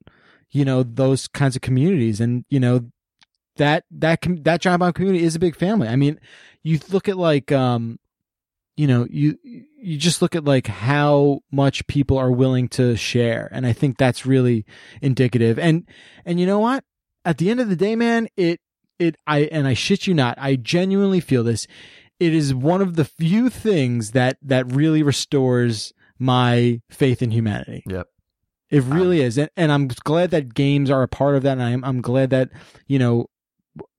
[0.51, 2.91] you know those kinds of communities, and you know
[3.57, 5.89] that that com- that giant bomb community is a big family.
[5.89, 6.19] I mean,
[6.63, 7.99] you look at like um
[8.77, 13.49] you know, you you just look at like how much people are willing to share,
[13.53, 14.65] and I think that's really
[15.03, 15.59] indicative.
[15.59, 15.87] And
[16.25, 16.85] and you know what?
[17.25, 18.59] At the end of the day, man, it
[19.01, 21.67] it I and I shit you not, I genuinely feel this.
[22.21, 27.83] It is one of the few things that that really restores my faith in humanity.
[27.87, 28.07] Yep.
[28.69, 31.53] It really um, is, and, and I'm glad that games are a part of that.
[31.53, 32.51] And I'm I'm glad that
[32.87, 33.27] you know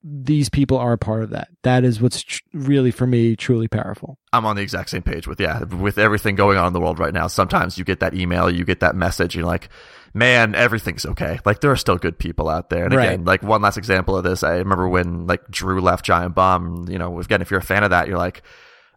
[0.04, 1.50] these people are a part of that.
[1.64, 4.18] That is what's tr- really for me truly powerful.
[4.34, 6.98] I'm on the exact same page with yeah, with everything going on in the world
[7.00, 7.28] right now.
[7.28, 9.70] Sometimes you get that email, you get that message, you're like,
[10.14, 11.40] man, everything's okay.
[11.46, 12.86] Like there are still good people out there.
[12.86, 13.26] And again, Right.
[13.26, 16.88] like one last example of this, I remember when like Drew left Giant Bomb.
[16.90, 18.42] You know, again, if you're a fan of that, you're like.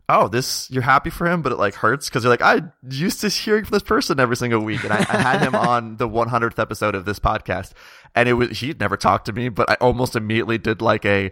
[0.07, 3.23] Oh, this you're happy for him, but it like hurts because you're like I used
[3.23, 6.07] to hearing from this person every single week, and I, I had him on the
[6.07, 7.73] 100th episode of this podcast,
[8.15, 11.31] and it was he'd never talked to me, but I almost immediately did like a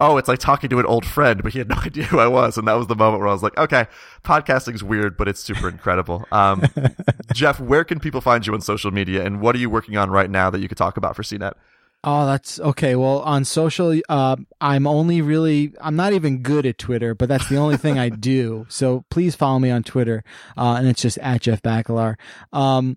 [0.00, 2.26] oh, it's like talking to an old friend, but he had no idea who I
[2.26, 2.56] was.
[2.56, 3.86] And that was the moment where I was like, okay,
[4.24, 6.26] podcasting's weird, but it's super incredible.
[6.32, 6.62] Um,
[7.34, 10.10] Jeff, where can people find you on social media and what are you working on
[10.10, 11.52] right now that you could talk about for CNET?
[12.02, 12.96] Oh, that's okay.
[12.96, 17.50] Well, on social, uh, I'm only really, I'm not even good at Twitter, but that's
[17.50, 18.64] the only thing I do.
[18.70, 20.24] So please follow me on Twitter.
[20.56, 22.16] Uh, and it's just at Jeff Bakalar.
[22.54, 22.96] Um,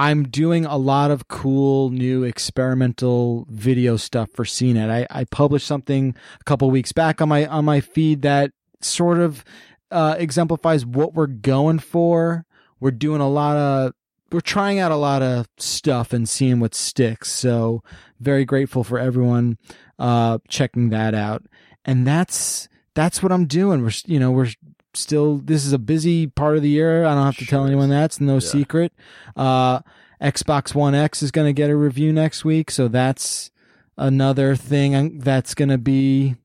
[0.00, 4.88] I'm doing a lot of cool new experimental video stuff for CNET.
[4.88, 9.18] I, I published something a couple weeks back on my, on my feed that sort
[9.18, 9.44] of,
[9.90, 12.46] uh, exemplifies what we're going for.
[12.80, 13.92] We're doing a lot of,
[14.32, 17.30] we're trying out a lot of stuff and seeing what sticks.
[17.30, 17.82] So
[18.18, 19.58] very grateful for everyone
[19.98, 21.44] uh checking that out.
[21.84, 23.82] And that's that's what I'm doing.
[23.82, 24.50] We're you know, we're
[24.94, 27.04] still this is a busy part of the year.
[27.04, 27.90] I don't have to tell anyone is.
[27.90, 28.04] that.
[28.04, 28.38] It's no Yeah.
[28.40, 28.92] secret.
[29.36, 29.80] Uh
[30.20, 33.50] Xbox One X is going to get a review next week, so that's
[33.96, 36.36] another thing that's going to be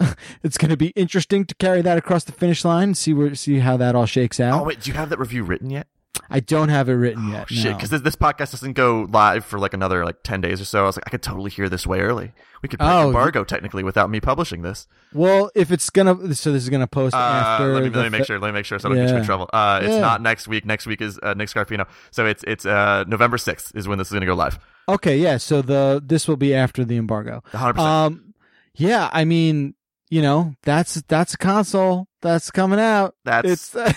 [0.42, 3.58] it's going to be interesting to carry that across the finish line see where see
[3.58, 4.60] how that all shakes out.
[4.60, 5.86] Oh, wait, do you have that review written yet?
[6.28, 7.48] I don't have it written Oh, yet.
[7.48, 7.74] shit, no.
[7.76, 10.82] because this, this podcast doesn't go live for like another like 10 days or so.
[10.82, 12.32] I was like, I could totally hear this way early.
[12.62, 14.86] We could break Oh, embargo technically without me publishing this.
[15.14, 17.72] Well, if it's gonna, so this is gonna post Uh, after.
[17.72, 18.38] let me, let me make sure.
[18.38, 19.48] Let me make sure so I don't get you in trouble.
[19.52, 20.00] Uh, it's Yeah.
[20.00, 20.66] not next week.
[20.66, 21.86] Next week is uh, Nick Scarpino.
[22.10, 24.58] So it's it's uh, November 6th is when this is going to go live.
[24.88, 25.38] Okay, yeah.
[25.38, 27.42] So the this will be after the embargo.
[27.52, 27.78] 100%.
[27.78, 28.34] Um,
[28.74, 29.08] yeah.
[29.12, 29.74] I mean,
[30.10, 33.14] you know, that's that's a console that's coming out.
[33.24, 33.96] That's It's that,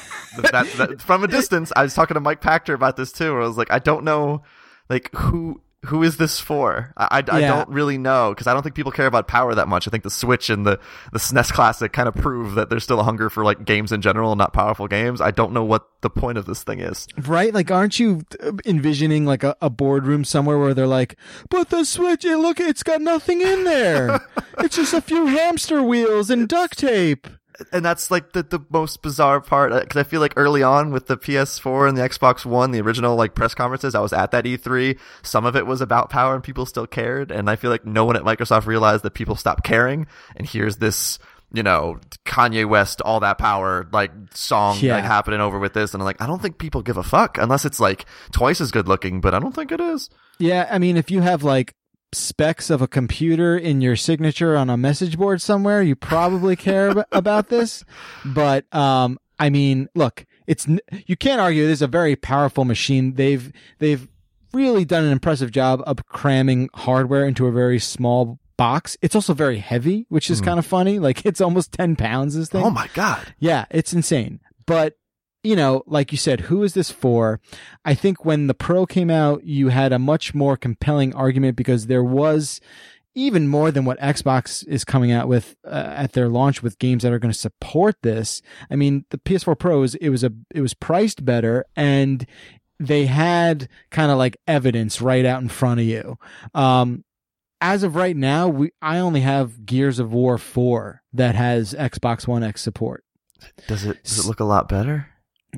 [0.51, 1.73] that, that- from a distance.
[1.75, 3.33] I was talking to Mike Pachter about this too.
[3.33, 4.43] Where I was like, I don't know,
[4.89, 6.93] like who who is this for?
[6.97, 9.67] I I, I don't really know because I don't think people care about power that
[9.67, 9.87] much.
[9.87, 10.79] I think the Switch and the
[11.11, 14.01] the SNES Classic kind of prove that there's still a hunger for like games in
[14.01, 15.21] general, and not powerful games.
[15.21, 17.07] I don't know what the point of this thing is.
[17.27, 17.53] right.
[17.53, 21.17] Like, aren't you uh, envisioning like a, a boardroom somewhere where they're like,
[21.49, 24.21] "But the Switch, it, look, it's got nothing in there.
[24.59, 27.27] it's just a few hamster wheels and duct tape."
[27.71, 30.91] And that's like the, the most bizarre part uh, because I feel like early on
[30.91, 34.31] with the PS4 and the Xbox One, the original like press conferences, I was at
[34.31, 34.97] that E3.
[35.21, 38.05] Some of it was about power and people still cared, and I feel like no
[38.05, 40.07] one at Microsoft realized that people stopped caring.
[40.35, 41.19] And here's this,
[41.51, 44.95] you know, Kanye West, all that power like song Yeah.
[44.95, 47.37] like happening over with this, and I'm like, I don't think people give a fuck
[47.37, 50.09] unless it's like twice as good looking, but I don't think it is.
[50.39, 51.73] Yeah, I mean, if you have like
[52.13, 57.05] specs of a computer in your signature on a message board somewhere, you probably care
[57.11, 57.83] about this.
[58.25, 60.67] But um, I mean, look, it's
[61.05, 63.15] you can't argue this is a very powerful machine.
[63.15, 64.07] They've they've
[64.53, 68.95] really done an impressive job of cramming hardware into a very small box.
[69.01, 70.99] It's also very heavy, which is kind of funny.
[70.99, 72.35] Like it's almost ten pounds.
[72.35, 72.63] This thing.
[72.63, 73.33] Oh my god.
[73.39, 74.39] Yeah, it's insane.
[74.65, 74.97] But
[75.43, 77.39] you know, like you said, who is this for?
[77.83, 81.87] I think when the Pro came out, you had a much more compelling argument because
[81.87, 82.61] there was
[83.15, 87.03] even more than what Xbox is coming out with uh, at their launch with games
[87.03, 88.41] that are going to support this.
[88.71, 92.25] I mean, the PS4 Pro is it was a it was priced better and
[92.79, 96.17] they had kind of like evidence right out in front of you.
[96.53, 97.03] Um,
[97.61, 102.27] as of right now, we I only have Gears of War 4 that has Xbox
[102.27, 103.03] One X support.
[103.67, 105.07] Does it does it look a lot better?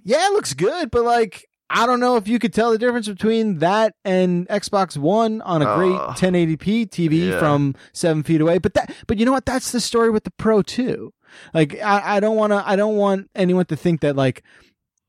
[0.03, 3.07] Yeah, it looks good, but like I don't know if you could tell the difference
[3.07, 6.15] between that and Xbox One on a great uh, Ugh.
[6.17, 7.39] 1080p TV Yeah.
[7.39, 8.59] from seven feet away.
[8.59, 9.45] But that, but you know what?
[9.47, 11.11] That's the story with the Pro too.
[11.55, 14.43] Like I, I don't want to, I don't want anyone to think that like,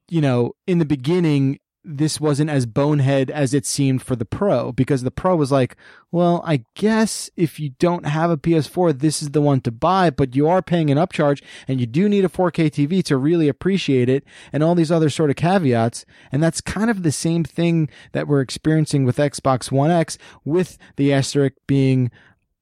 [0.08, 4.72] you know, in the beginning this wasn't as bonehead as it seemed for the Pro
[4.72, 5.76] because the Pro was like,
[6.10, 10.10] well, I guess if you don't have a PS4, this is the one to buy,
[10.10, 13.48] but you are paying an upcharge and you do need a 4K TV to really
[13.48, 16.04] appreciate it and all these other sort of caveats.
[16.32, 20.78] And that's kind of the same thing that we're experiencing with Xbox One X with
[20.96, 22.10] the asterisk being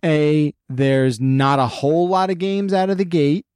[0.04, 3.46] a, there's not a whole lot of games out of the gate.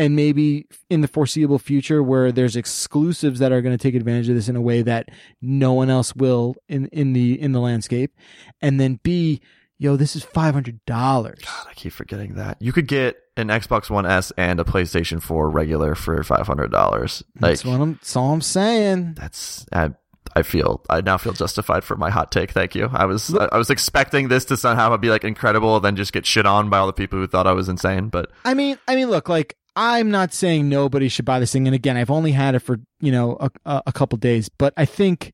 [0.00, 4.30] And maybe in the foreseeable future where there's exclusives that are going to take advantage
[4.30, 5.10] of this in a way that
[5.42, 8.16] no one else will in in the in the landscape
[8.62, 9.42] and then b
[9.78, 11.34] yo this is $500 God,
[11.68, 12.56] I keep forgetting that.
[12.60, 16.70] You could get an Xbox One S and a PlayStation 4 regular for five hundred
[16.70, 17.22] dollars.
[17.38, 19.90] Like that's what i'm that's all i'm saying that's I,
[20.34, 22.52] I feel I now feel justified for my hot take.
[22.52, 22.88] Thank you.
[22.92, 26.24] I was I, I was expecting this to somehow be like incredible, then just get
[26.24, 28.08] shit on by all the people who thought I was insane.
[28.08, 31.66] But I mean, I mean, look, like I'm not saying nobody should buy this thing,
[31.66, 34.74] and again, I've only had it for you know a, a, a couple days, but
[34.76, 35.32] I think,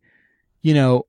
[0.63, 1.07] you know,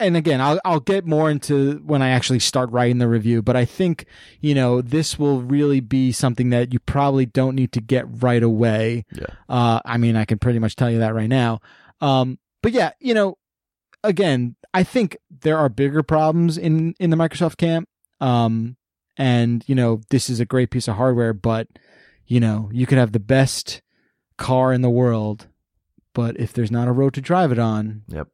[0.00, 3.54] and again, I'll I'll get more into when I actually start writing the review, but
[3.54, 4.04] I think
[4.40, 8.42] you know this will really be something that you probably don't need to get right
[8.42, 9.04] away.
[9.12, 9.26] Yeah.
[9.48, 11.60] Uh, I mean, I can pretty much tell you that right now.
[12.00, 13.38] Um, but yeah, you know,
[14.02, 17.88] again, I think there are bigger problems in in the Microsoft camp.
[18.20, 18.76] Um,
[19.16, 21.68] and you know, this is a great piece of hardware, but
[22.26, 23.82] you know, you could have the best
[24.36, 25.46] car in the world,
[26.14, 28.28] but if there's not a road to drive it on, Yep.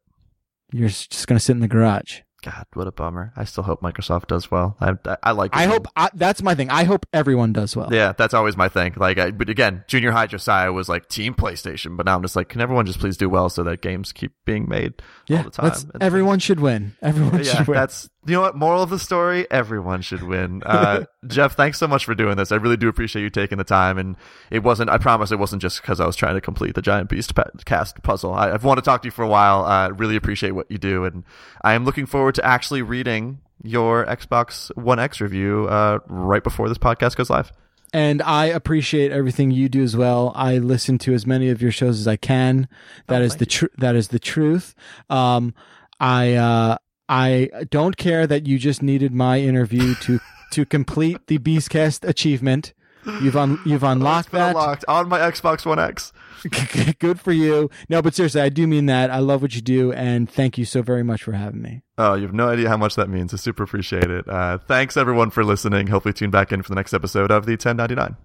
[0.71, 2.21] you're just gonna sit in the garage.
[2.43, 3.31] God, what a bummer.
[3.37, 4.75] I still hope Microsoft does well.
[4.81, 5.55] I I, I like.
[5.55, 5.69] I it.
[5.69, 6.69] hope I, that's my thing.
[6.69, 7.87] I hope everyone does well.
[7.93, 8.95] Yeah, that's always my thing.
[8.97, 12.35] Like, I, but again, junior high Josiah was like team PlayStation, but now I'm just
[12.35, 15.51] like, can everyone just please do well so that games keep being made all the
[15.51, 15.91] time?
[16.01, 16.97] everyone should win.
[17.01, 17.77] Everyone yeah, should win.
[17.77, 18.55] that's you know what.
[18.55, 20.63] Moral of the story: everyone should win.
[20.65, 22.51] Uh, Jeff, thanks so much for doing this.
[22.51, 23.97] I really do appreciate you taking the time.
[23.97, 24.15] And
[24.51, 24.89] it wasn't.
[24.89, 27.33] I promise it wasn't just because I was trying to complete the Giant Beast
[27.65, 28.33] cast puzzle.
[28.33, 29.63] I, I've wanted to talk to you for a while.
[29.65, 31.23] I really appreciate what you do, and
[31.63, 36.67] I am looking forward to actually reading your Xbox One X review uh, right before
[36.69, 37.51] this podcast goes live.
[37.93, 40.31] and I appreciate everything you do as well.
[40.35, 42.67] I listen to as many of your shows as I can.
[43.07, 43.71] That Oh, is the truth.
[43.77, 44.73] That is the truth.
[45.09, 45.53] Um,
[45.99, 46.77] I uh,
[47.09, 50.19] I don't care that you just needed my interview to
[50.51, 52.73] to complete the Beastcast achievement.
[53.21, 54.49] You've un- you've It's unlocked that.
[54.51, 56.13] unlocked on my Xbox One X.
[56.99, 57.69] Good for you.
[57.89, 59.11] No, but seriously, I do mean that.
[59.11, 61.81] I love what you do, and thank you so very much for having me.
[61.97, 63.33] Oh, you have no idea how much that means.
[63.33, 64.27] I super appreciate it.
[64.27, 65.87] Uh, thanks everyone for listening.
[65.87, 68.15] Hopefully, tune back in for the next episode of the 1099.